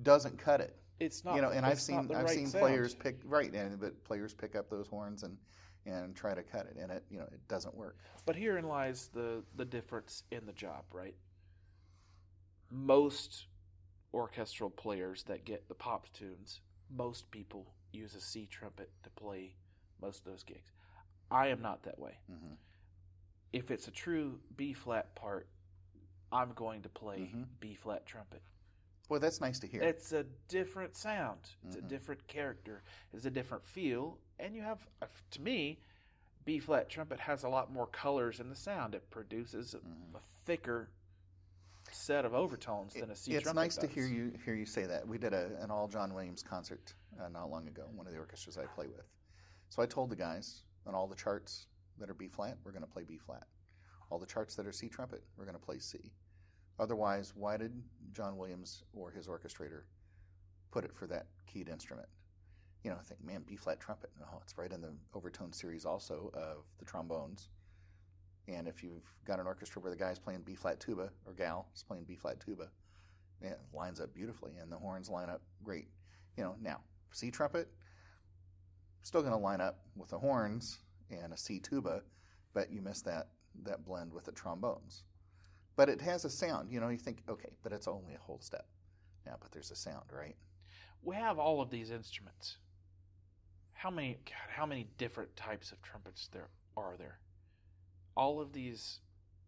[0.03, 1.35] doesn't cut it it's not.
[1.35, 2.61] you know, and I've seen I've right seen sound.
[2.61, 5.37] players pick right, and but players pick up those horns and
[5.85, 7.97] and try to cut it, and it you know it doesn't work.
[8.25, 11.15] But herein lies the the difference in the job, right?
[12.71, 13.45] Most
[14.13, 19.55] orchestral players that get the pop tunes, most people use a C trumpet to play
[20.01, 20.71] most of those gigs.
[21.31, 22.17] I am not that way.
[22.27, 22.53] hmm
[23.53, 25.47] If it's a true B flat part,
[26.31, 27.47] I'm going to play Mhm.
[27.59, 28.41] B flat trumpet.
[29.07, 29.81] Well, that's nice to hear.
[29.83, 31.39] It's a different sound.
[31.63, 31.85] It's Mhm.
[31.85, 32.83] a different character.
[33.13, 35.79] It's a different feel, and you have, uh, to me,
[36.43, 38.93] B flat trumpet has a lot more colors in the sound.
[38.95, 40.15] It produces a, Mhm.
[40.15, 40.89] a thicker
[41.91, 43.65] set of overtones than a C it's trumpet.
[43.65, 45.07] It's nice to hear you hear you say that.
[45.07, 47.87] We did a, an all John Williams concert uh, not long ago.
[47.95, 49.05] One of the orchestras I play with.
[49.75, 51.67] So I told the guys on all the charts
[51.99, 53.43] that are B flat, we're going to play B flat.
[54.09, 56.13] All the charts that are C trumpet, we're going to play C.
[56.79, 57.73] Otherwise, why did
[58.13, 59.81] John Williams or his orchestrator
[60.71, 62.07] put it for that keyed instrument?
[62.85, 64.11] You know, I think, man, B flat trumpet.
[64.23, 67.49] Oh, it's right in the overtone series also of the trombones.
[68.47, 71.67] And if you've got an orchestra where the guy's playing B flat tuba or gal
[71.75, 72.69] is playing B flat tuba,
[73.41, 75.89] it lines up beautifully, and the horns line up great.
[76.37, 76.79] You know, now
[77.11, 77.67] C trumpet,
[79.05, 80.79] still going to line up with the horns
[81.11, 82.01] and a C tuba,
[82.53, 83.27] but you miss that
[83.63, 85.03] that blend with the trombones.
[85.75, 86.71] But it has a sound.
[86.71, 88.65] You know, you think, okay, but it's only a whole step.
[89.25, 90.35] Yeah, but there's a sound, right?
[91.03, 92.57] We have all of these instruments.
[93.73, 94.17] How many?
[94.25, 97.19] God, how many different types of trumpets there are there?
[98.17, 98.99] All of these,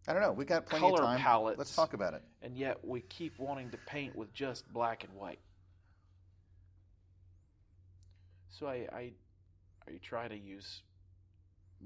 [0.06, 0.32] I don't know.
[0.32, 1.20] We got plenty Color of time.
[1.20, 1.58] palettes.
[1.58, 2.22] Let's talk about it.
[2.42, 5.40] and yet we keep wanting to paint with just black and white.
[8.50, 9.12] So I, I,
[9.88, 10.82] I try to use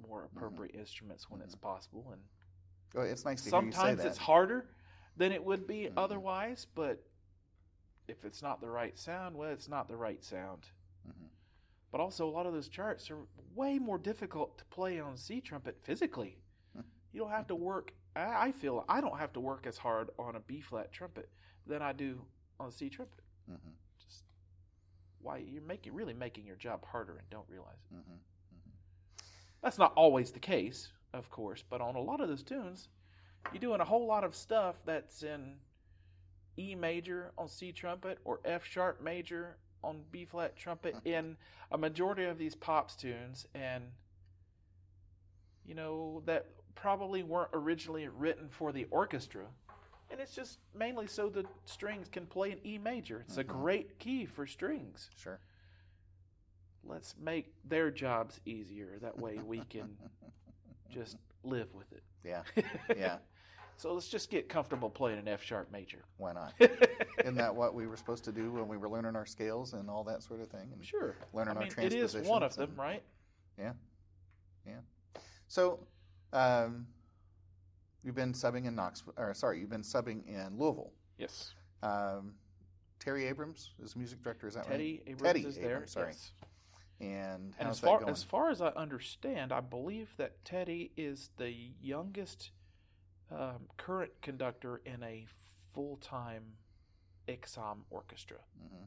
[0.08, 2.20] more appropriate instruments when it's possible, and
[2.94, 4.66] Oh, it's nice to hear you say sometimes it's harder
[5.16, 5.94] than it would be Mhm.
[5.96, 6.66] otherwise.
[6.66, 7.02] But
[8.08, 10.68] if it's not the right sound, well, it's not the right sound.
[11.06, 11.28] Mhm.
[11.90, 15.40] But also, a lot of those charts are way more difficult to play on C
[15.40, 16.42] trumpet physically.
[16.74, 16.82] Hmm.
[17.12, 17.94] You don't have to work.
[18.14, 21.30] I I feel I don't have to work as hard on a B flat trumpet
[21.66, 22.26] than I do
[22.58, 23.24] on a C trumpet.
[25.22, 27.94] Why you're making really making your job harder and don't realize it.
[27.94, 28.18] Mhm.
[29.62, 32.88] That's not always the case, of course, but on a lot of those tunes,
[33.52, 35.60] you're doing a whole lot of stuff that's in
[36.58, 41.36] E major on C trumpet or F sharp major on B flat trumpet in
[41.70, 43.92] a majority of these pops tunes and
[45.64, 49.46] you know that probably weren't originally written for the orchestra
[50.12, 53.20] and it's just mainly so the strings can play in E major.
[53.26, 53.48] It's a Mhm.
[53.48, 55.10] great key for strings.
[55.16, 55.40] Sure.
[56.84, 58.98] Let's make their jobs easier.
[59.00, 59.96] That way we can
[60.90, 62.02] just live with it.
[62.24, 62.42] Yeah.
[62.96, 63.18] Yeah.
[63.76, 66.04] so let's just get comfortable playing an F sharp major.
[66.18, 66.52] Why not?
[67.20, 69.88] Isn't that what we were supposed to do when we were learning our scales and
[69.88, 70.70] all that sort of thing?
[70.72, 71.16] And sure.
[71.32, 73.02] learning I our mean, it is one of them, and- right?
[73.58, 73.72] Yeah.
[74.66, 74.80] Yeah.
[75.48, 75.86] So,
[76.32, 76.86] um,
[78.02, 80.92] you've been subbing in Knoxville, or sorry, you've been subbing in Louisville.
[81.18, 81.52] Yes.
[81.82, 82.34] Um,
[82.98, 84.46] Terry Abrams is music director.
[84.46, 84.70] Is that right?
[84.72, 85.86] Teddy Abrams Teddy is there.
[85.86, 86.08] Sorry.
[86.10, 86.32] yes.
[86.40, 86.48] right?
[87.08, 88.12] And And as far that going?
[88.12, 92.50] as far as I understand, I believe that Teddy is the youngest
[93.30, 95.26] um, current conductor in a
[95.72, 96.44] full time
[97.28, 98.38] ICSOM orchestra.
[98.62, 98.86] Mhm,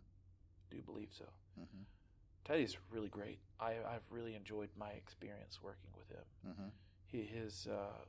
[0.70, 1.26] Do you believe so.
[1.60, 1.84] mhm,
[2.46, 3.40] Teddy's really great.
[3.60, 6.24] I, I've really enjoyed my experience working with him.
[6.48, 6.72] mhm.
[7.08, 8.04] He, his uh,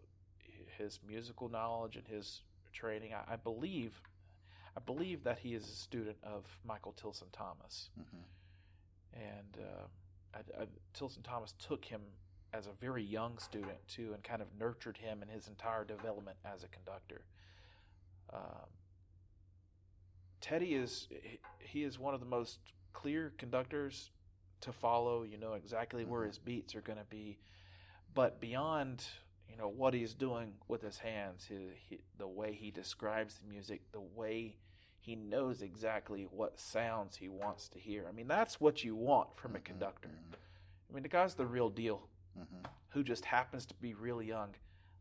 [0.79, 2.43] his musical knowledge and his
[2.73, 3.13] training.
[3.15, 4.01] I, I believe,
[4.77, 8.23] I believe that he is a student of Michael Tilson Thomas, Mhm.
[9.15, 9.87] and uh,
[10.35, 12.03] I, I, Tilson Thomas took him
[12.53, 16.37] as a very young student too, and kind of nurtured him in his entire development
[16.45, 17.23] as a conductor.
[18.33, 18.69] Um,
[20.41, 21.09] Teddy is
[21.61, 22.61] he- is one of the most
[22.93, 24.11] clear conductors
[24.61, 25.23] to follow.
[25.23, 26.27] You know exactly where Mhm.
[26.29, 27.39] his beats are going to be,
[28.15, 29.07] but beyond
[29.49, 33.49] you know what he's doing with his hands, his, he, the way he describes the
[33.49, 34.57] music, the way
[35.01, 38.07] he knows exactly what sounds he wants to hear.
[38.09, 40.09] I mean, that's what you want from a Mhm, conductor.
[40.09, 40.35] mhm,
[40.91, 42.09] I mean, the guy's the real deal
[42.39, 42.69] mhm.
[42.91, 44.55] who just happens to be really young.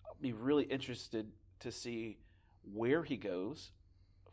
[0.05, 2.19] I'll be really interested to see
[2.63, 3.71] where he goes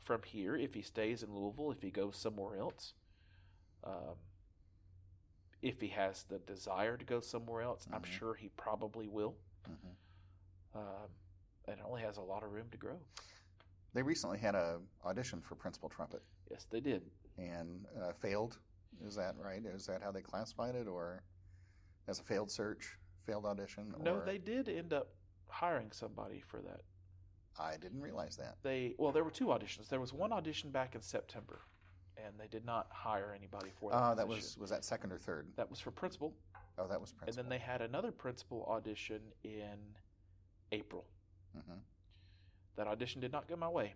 [0.04, 2.94] from here, if he stays in Louisville, if he goes somewhere else,
[3.84, 4.16] um,
[5.62, 7.86] if he has the desire to go somewhere else.
[7.92, 8.06] I'm Mhm.
[8.06, 9.36] sure he probably will.
[9.68, 9.94] Mhm.
[10.74, 11.10] Um,
[11.66, 12.98] and it only has a lot of room to grow.
[13.94, 17.10] They recently had a audition for principal trumpet Yes, they did.
[17.36, 18.58] and uh, failed.
[19.04, 19.64] Is that right?
[19.64, 21.22] Is that how they classified it, or
[22.08, 23.94] as a failed search, failed audition?
[24.00, 25.14] No, they did end up
[25.48, 26.82] hiring somebody for that.
[27.58, 28.56] I didn't realize that.
[28.62, 29.88] They well, there were two auditions.
[29.88, 31.60] There was one audition back in September,
[32.16, 33.96] and they did not hire anybody for that.
[33.96, 35.48] Uh, that was was that second or third?
[35.56, 36.34] that was for principal,
[36.78, 39.78] Oh, that was and then they had another principal audition in
[40.72, 41.04] April.
[41.54, 41.78] hmm
[42.76, 43.94] That audition did not go my way.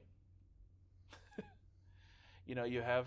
[2.47, 3.07] you know, you have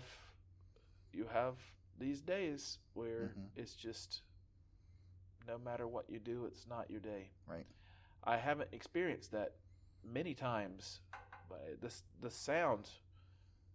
[1.12, 1.54] you have
[1.98, 3.48] these days where Mhm.
[3.56, 4.22] it's just
[5.46, 7.30] no matter what you do, it's not your day.
[7.46, 7.66] Right.
[8.24, 9.54] I haven't experienced that
[10.04, 11.00] many times,
[11.48, 12.88] but the the sound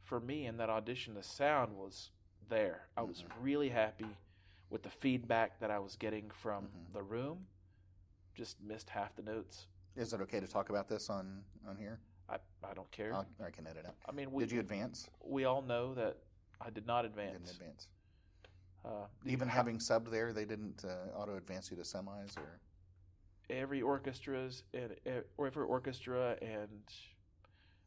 [0.04, 2.12] for me in that audition, the sound was
[2.48, 2.88] there.
[2.96, 3.32] I was Mhm.
[3.42, 4.18] really happy
[4.70, 6.94] with the feedback that I was getting from Mhm.
[6.94, 7.48] the room.
[8.34, 9.68] Just missed half the notes.
[9.96, 12.00] Is it okay to talk about this on on here?
[12.28, 13.14] I, I don't care.
[13.14, 13.94] I'll, I can edit it.
[14.08, 15.10] I mean, we Did you advance?
[15.24, 16.18] we all know that
[16.60, 17.38] I did not advance.
[17.38, 17.88] Didn't advance.
[18.84, 22.60] Uh, Even ha- having subbed there, they didn't uh, auto advance you to semis, or
[23.50, 26.84] every orchestra's and every orchestra and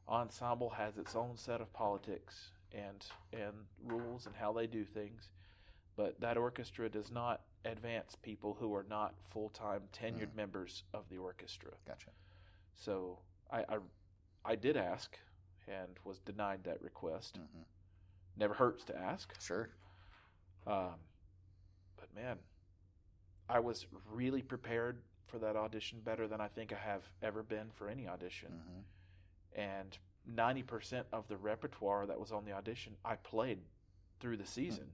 [0.09, 3.52] ensemble has its own set of politics and and
[3.84, 5.30] rules and how they do things
[5.99, 10.35] but that orchestra does not advance people who are not full-time tenured Mhm.
[10.37, 12.11] members of the orchestra gotcha.
[12.77, 13.19] so
[13.51, 13.79] I, I
[14.45, 15.19] i did ask
[15.66, 17.62] and was denied that request hmm
[18.37, 19.69] never hurts to ask Sure.
[20.66, 20.95] Um,
[21.97, 22.39] but man,
[23.49, 27.70] I was really prepared for that audition better than I think I have ever been
[27.73, 28.53] for any audition.
[28.53, 28.81] hmm
[29.61, 29.99] And
[30.31, 33.59] 90% of the repertoire that was on the audition, I played
[34.20, 34.93] through the season.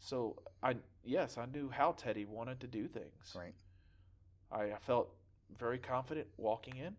[0.00, 3.34] So I yes, I knew how Teddy wanted to do things.
[3.36, 3.54] Right.
[4.50, 5.10] I, I felt
[5.58, 6.94] very confident walking in.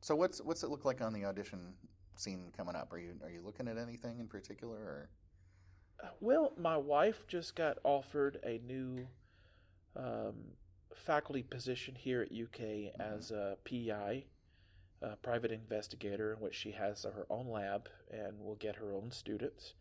[0.00, 1.74] So what's what's it look like on the audition
[2.14, 2.92] scene coming up?
[2.92, 4.76] Are you are you looking at anything in particular?
[4.76, 5.08] Or
[6.20, 9.06] Well, my wife just got offered a new
[9.96, 10.34] um,
[10.94, 14.24] faculty position here at UK as a PI,
[15.02, 19.10] a private investigator, in which she has her own lab and will get her own
[19.10, 19.74] students.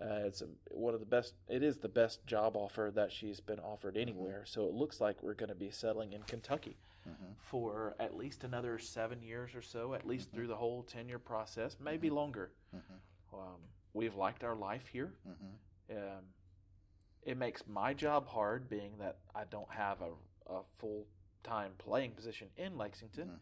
[0.00, 1.34] Uh, it's one of the best.
[1.48, 4.44] It is the best job offer that she's been offered anywhere.
[4.46, 6.76] So it looks like we're going to be settling in Kentucky
[7.08, 7.34] Mhm.
[7.38, 11.78] for at least another seven years or so, at least through the whole tenure process,
[11.80, 12.52] maybe longer.
[12.74, 13.00] Mhm.
[13.32, 13.60] Um,
[13.92, 15.14] we've liked our life here.
[15.90, 16.32] Um,
[17.22, 20.12] it makes my job hard, being that I don't have a,
[20.46, 21.06] a full
[21.42, 23.40] time playing position in Lexington.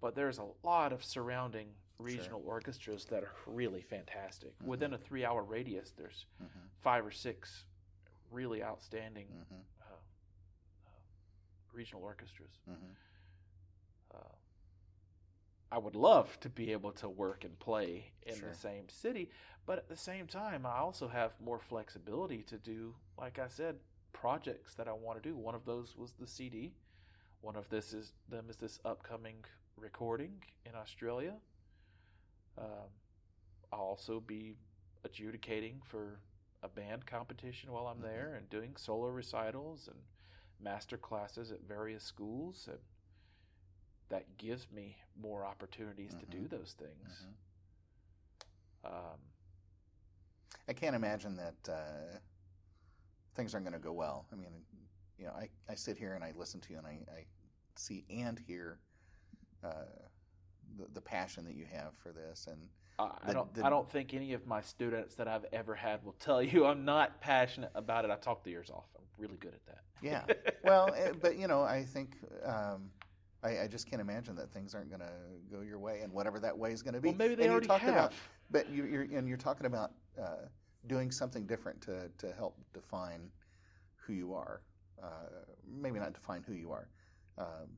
[0.00, 4.56] But there's a lot of surrounding regional orchestras that are really fantastic.
[4.58, 4.66] Mhm.
[4.66, 6.68] Within a three hour radius, there's Mhm.
[6.80, 7.64] five or six
[8.30, 9.64] really outstanding Mhm.
[9.80, 9.84] uh,
[10.86, 10.90] uh,
[11.72, 12.60] regional orchestras.
[12.68, 12.96] Mhm.
[14.12, 14.34] Uh,
[15.70, 18.50] I would love to be able to work and play in Sure.
[18.50, 19.30] the same city,
[19.64, 23.80] but at the same time, I also have more flexibility to do, like I said,
[24.12, 25.36] projects that I want to do.
[25.36, 26.74] One of those was the CD.
[27.40, 29.44] One of this is them is this upcoming
[29.76, 31.40] recording in Australia.
[32.58, 32.90] Um,
[33.72, 34.56] I'll also be
[35.04, 36.20] adjudicating for
[36.62, 38.02] a band competition while I'm Mhm.
[38.02, 40.02] there and doing solo recitals and
[40.58, 42.80] master classes at various schools and
[44.08, 46.50] that gives me more opportunities to do Mhm.
[46.50, 47.26] those things.
[47.26, 47.34] Mhm.
[48.84, 49.20] Um,
[50.68, 52.18] I can't imagine that uh,
[53.34, 54.26] things aren't going to go well.
[54.32, 54.64] I mean,
[55.18, 57.26] you know, I, I sit here and I listen to you and I, I
[57.74, 58.78] see and hear
[59.62, 59.84] uh,
[60.78, 62.46] the, the passion that you have for this.
[62.50, 62.58] And
[62.98, 63.54] I, The- don't.
[63.54, 66.66] the- I don't think any of my students that I've ever had will tell you
[66.66, 68.10] I'm not passionate about it.
[68.10, 68.86] I talk the ears off.
[68.96, 69.80] I'm really good at that.
[70.02, 70.24] yeah,
[70.64, 72.90] well, eh, but you know, I think um,
[73.42, 75.12] I, I just can't imagine that things aren't going to
[75.50, 77.08] go your way, and whatever that way is going to be.
[77.08, 77.82] well, maybe they and already have.
[77.88, 78.12] about,
[78.50, 80.46] but you, you're and you're talking about uh,
[80.86, 83.30] doing something different to to help define
[83.96, 84.60] who you are.
[85.02, 85.06] Uh,
[85.68, 86.88] maybe not define who you are.
[87.38, 87.68] Um,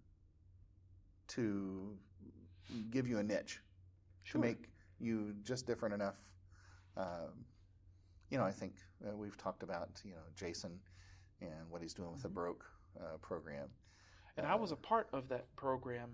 [1.28, 1.96] to
[2.90, 3.60] give you a niche
[4.22, 4.40] Sure.
[4.42, 6.16] to make you just different enough.
[6.96, 7.44] Um,
[8.30, 8.74] you know, I think
[9.06, 10.78] uh, we've talked about you know Jason
[11.40, 12.34] and what he's doing with the Mhm.
[12.34, 12.64] Baroque
[13.00, 13.68] uh, program.
[14.36, 16.10] and I was a part of that program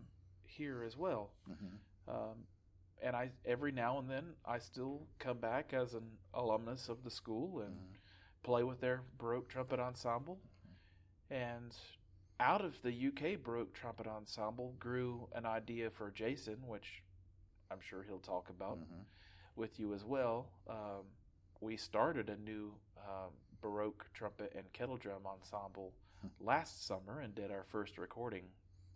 [0.46, 1.32] here as well.
[1.46, 1.76] hmm
[2.08, 2.46] Um,
[3.02, 7.10] and I every now and then I still come back as an alumnus of the
[7.10, 7.96] school and Mhm.
[8.42, 10.40] play with their Baroque trumpet ensemble.
[11.30, 11.76] And
[12.40, 17.02] out of the UK Baroque trumpet ensemble grew an idea for Jason, which
[17.70, 19.04] I'm sure he'll talk about Mhm.
[19.56, 20.50] with you as well.
[20.66, 21.04] Um,
[21.60, 22.74] we started a new
[23.06, 25.92] um, Baroque trumpet and kettle drum ensemble
[26.22, 26.28] Hmm.
[26.40, 28.50] last summer and did our first recording.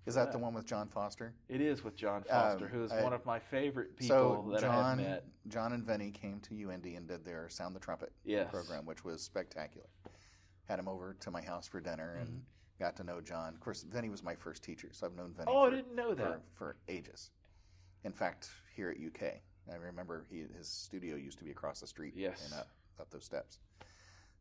[0.06, 1.34] Is for that the one with John Foster?
[1.48, 4.50] It is with John Foster, Um, who is I- one of my favorite people so
[4.52, 5.24] that I John, have met.
[5.48, 8.50] John and Vinny came to UND and did their Sound the Trumpet Yes.
[8.50, 9.88] program, which was spectacular.
[10.64, 12.46] Had him over to my house for dinner and
[12.78, 13.54] got to know John.
[13.54, 15.94] Of course, Vinny was my first teacher, so I've known Vinny Oh, I for, didn't
[15.94, 16.40] know that.
[16.54, 17.30] for, for ages.
[18.04, 19.34] In fact, here at UK,
[19.70, 22.42] I remember he, his studio used to be across the street Yes.
[22.44, 22.68] and up,
[23.00, 23.58] up those steps.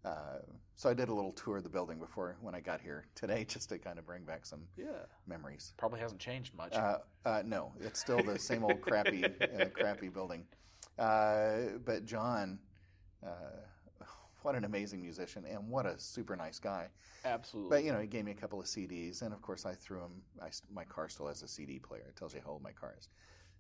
[0.06, 0.40] Uh,
[0.76, 3.44] so I did a little tour of the building before when I got here today,
[3.48, 4.86] just to kind of bring back some Yeah.
[5.26, 5.74] memories.
[5.78, 6.76] Probably hasn't changed much.
[6.76, 9.26] Uh, uh, no, it's still the same old crappy,
[9.60, 10.46] uh, crappy building.
[11.00, 12.60] Uh, but John,
[13.26, 13.30] uh,
[14.48, 16.88] what an amazing musician, and what a super nice guy.
[17.26, 17.70] Absolutely.
[17.70, 20.00] But you know, he gave me a couple of CDs, and of course, I threw
[20.00, 20.22] him.
[20.42, 22.06] I, my car still has a CD player.
[22.08, 23.10] It tells you how old my car is,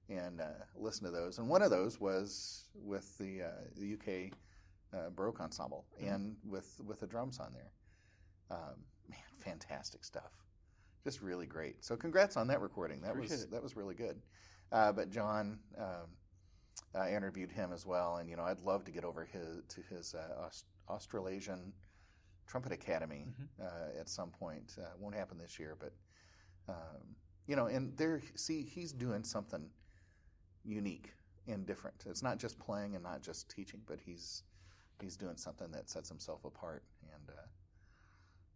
[0.07, 0.45] and uh,
[0.77, 1.39] listen to those.
[1.39, 4.31] And one of those was with the uh, the UK
[4.97, 6.15] uh, Baroque ensemble, Mhm.
[6.15, 7.71] and with with the drums on there.
[8.49, 8.75] Um,
[9.09, 10.31] man, fantastic stuff.
[11.03, 11.83] Just really great.
[11.83, 13.01] So, congrats on that recording.
[13.01, 13.51] That Appreciate was it.
[13.51, 14.21] that was really good.
[14.71, 15.59] Uh, but John.
[15.77, 16.07] Um,
[16.95, 19.81] I interviewed him as well, and you know I'd love to get over his to
[19.89, 21.73] his uh, Aust- Australasian
[22.47, 23.47] Trumpet Academy Mhm.
[23.65, 24.77] uh, at some point.
[24.81, 25.93] Uh, won't happen this year, but
[26.69, 27.15] um,
[27.47, 29.69] you know, and there, see, he's doing something
[30.65, 31.13] unique
[31.47, 32.05] and different.
[32.05, 34.43] It's not just playing and not just teaching, but he's
[35.01, 36.83] he's doing something that sets himself apart.
[37.13, 37.29] And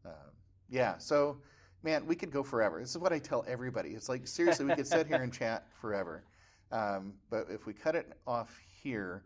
[0.06, 0.30] uh, uh,
[0.70, 1.42] yeah, so
[1.84, 2.80] man, we could go forever.
[2.80, 3.90] This is what I tell everybody.
[3.92, 6.24] It's like seriously, we could sit here and chat forever.
[6.72, 9.24] Um, but if we cut it off here,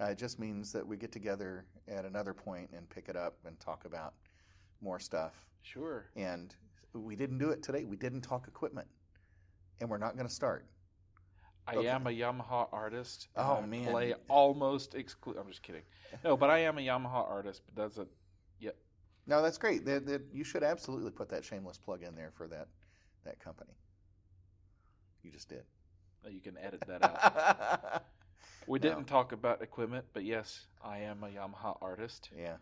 [0.00, 3.36] Uh, it just means that we get together at another point and pick it up
[3.44, 4.14] and talk about
[4.80, 5.34] more stuff.
[5.62, 6.06] Sure.
[6.16, 6.54] And
[6.94, 7.84] we didn't do it today.
[7.84, 8.88] We didn't talk equipment,
[9.80, 10.66] and we're not going to start.
[11.66, 11.88] I Okay.
[11.88, 13.28] am a Yamaha artist.
[13.36, 13.90] Oh, I man.
[13.90, 15.82] Play almost exclu I'm just kidding.
[16.24, 17.62] No, but I am a Yamaha artist.
[17.66, 18.08] But doesn't.
[18.60, 18.76] Yep.
[19.26, 19.84] No, that's great.
[19.84, 22.68] That, that, you should absolutely put that shameless plug in there for that
[23.24, 23.74] that company.
[25.22, 25.62] You just did.
[26.24, 28.02] Oh, you can edit that out.
[28.66, 28.82] We No.
[28.88, 32.56] didn't talk about equipment, but yes, I am a Yamaha artist, yeah,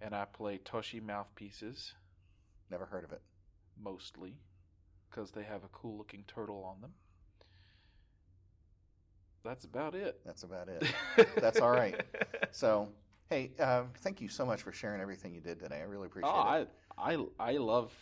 [0.00, 1.94] and I play Toshi mouthpieces
[2.70, 3.22] never heard of it.
[3.76, 4.36] mostly
[5.08, 6.92] because they have a cool looking turtle on them.
[9.42, 10.20] That's about it.
[10.24, 10.84] That's about it.
[11.40, 11.98] That's all right.
[12.52, 12.90] So,
[13.30, 15.78] hey, uh, thank you so much for sharing everything you did today.
[15.80, 16.68] I really appreciate oh, it.
[16.98, 17.92] I, I, I love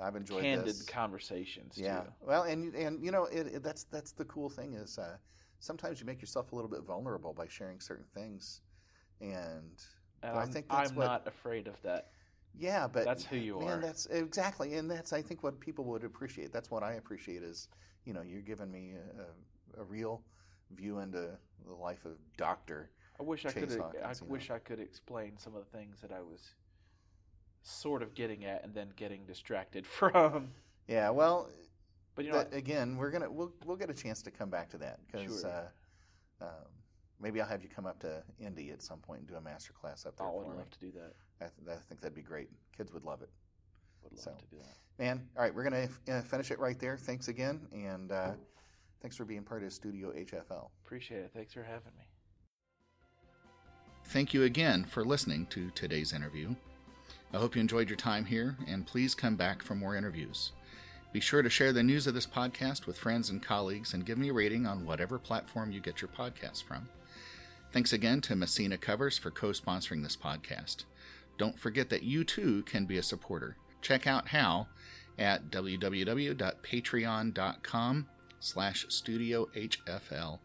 [0.00, 0.82] I've enjoyed candid this.
[0.82, 1.78] conversations.
[1.78, 2.00] Yeah.
[2.00, 2.06] too.
[2.20, 5.16] Well, and and you know, it, it, that's that's the cool thing is uh,
[5.58, 8.60] sometimes you make yourself a little bit vulnerable by sharing certain things,
[9.20, 9.82] and
[10.22, 12.10] and I think that's I'm what- not afraid of that.
[12.58, 13.80] yeah, but That's who you man, are.
[13.80, 16.52] that's exactly, and that's I think what people would appreciate.
[16.52, 17.68] That's what I appreciate is
[18.04, 20.22] you know you're giving me a, a, real
[20.70, 22.90] view into the life of Doctor.
[23.20, 23.70] I wish I could.
[23.70, 24.26] Hawkins, I you know.
[24.32, 26.54] wish I could explain some of the things that I was
[27.62, 30.52] sort of getting at, and then getting distracted from.
[30.88, 31.48] Yeah, well,
[32.16, 34.70] But you know, that, again, we're gonna we'll we'll get a chance to come back
[34.70, 35.70] to that because Sure.
[36.40, 36.68] uh, um,
[37.20, 39.72] maybe I'll have you come up to Indy at some point and do a master
[39.74, 40.56] class up there I would for me.
[40.56, 41.12] love to do that.
[41.40, 42.48] I, th- I think that'd be great.
[42.76, 43.28] Kids would love it.
[44.02, 44.30] Would love So.
[44.32, 44.76] to do that.
[44.98, 46.96] Man, all right, we're gonna uh, finish it right there.
[46.96, 48.32] Thanks again, and uh,
[49.02, 50.70] thanks for being part of Studio HFL.
[50.86, 51.30] Appreciate it.
[51.34, 52.04] Thanks for having me.
[54.06, 56.54] Thank you again for listening to today's interview.
[57.34, 60.52] I hope you enjoyed your time here, and please come back for more interviews.
[61.12, 64.18] Be sure to share the news of this podcast with friends and colleagues and give
[64.18, 66.88] me a rating on whatever platform you get your podcast from.
[67.72, 70.84] Thanks again to Messina Covers for co sponsoring this podcast.
[71.38, 73.56] Don't forget that you too can be a supporter.
[73.80, 74.68] Check out how
[75.18, 78.06] at www.patreon.com
[78.40, 80.38] slash studiohfl.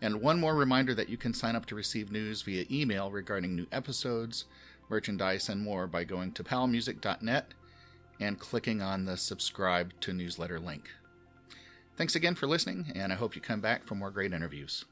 [0.00, 3.56] And one more reminder that you can sign up to receive news via email regarding
[3.56, 4.44] new episodes,
[4.88, 7.52] merchandise, and more by going to palmusic.net
[8.20, 10.90] and clicking on the subscribe to newsletter link.
[11.96, 14.84] Thanks again for listening, and I hope you come back for more great interviews.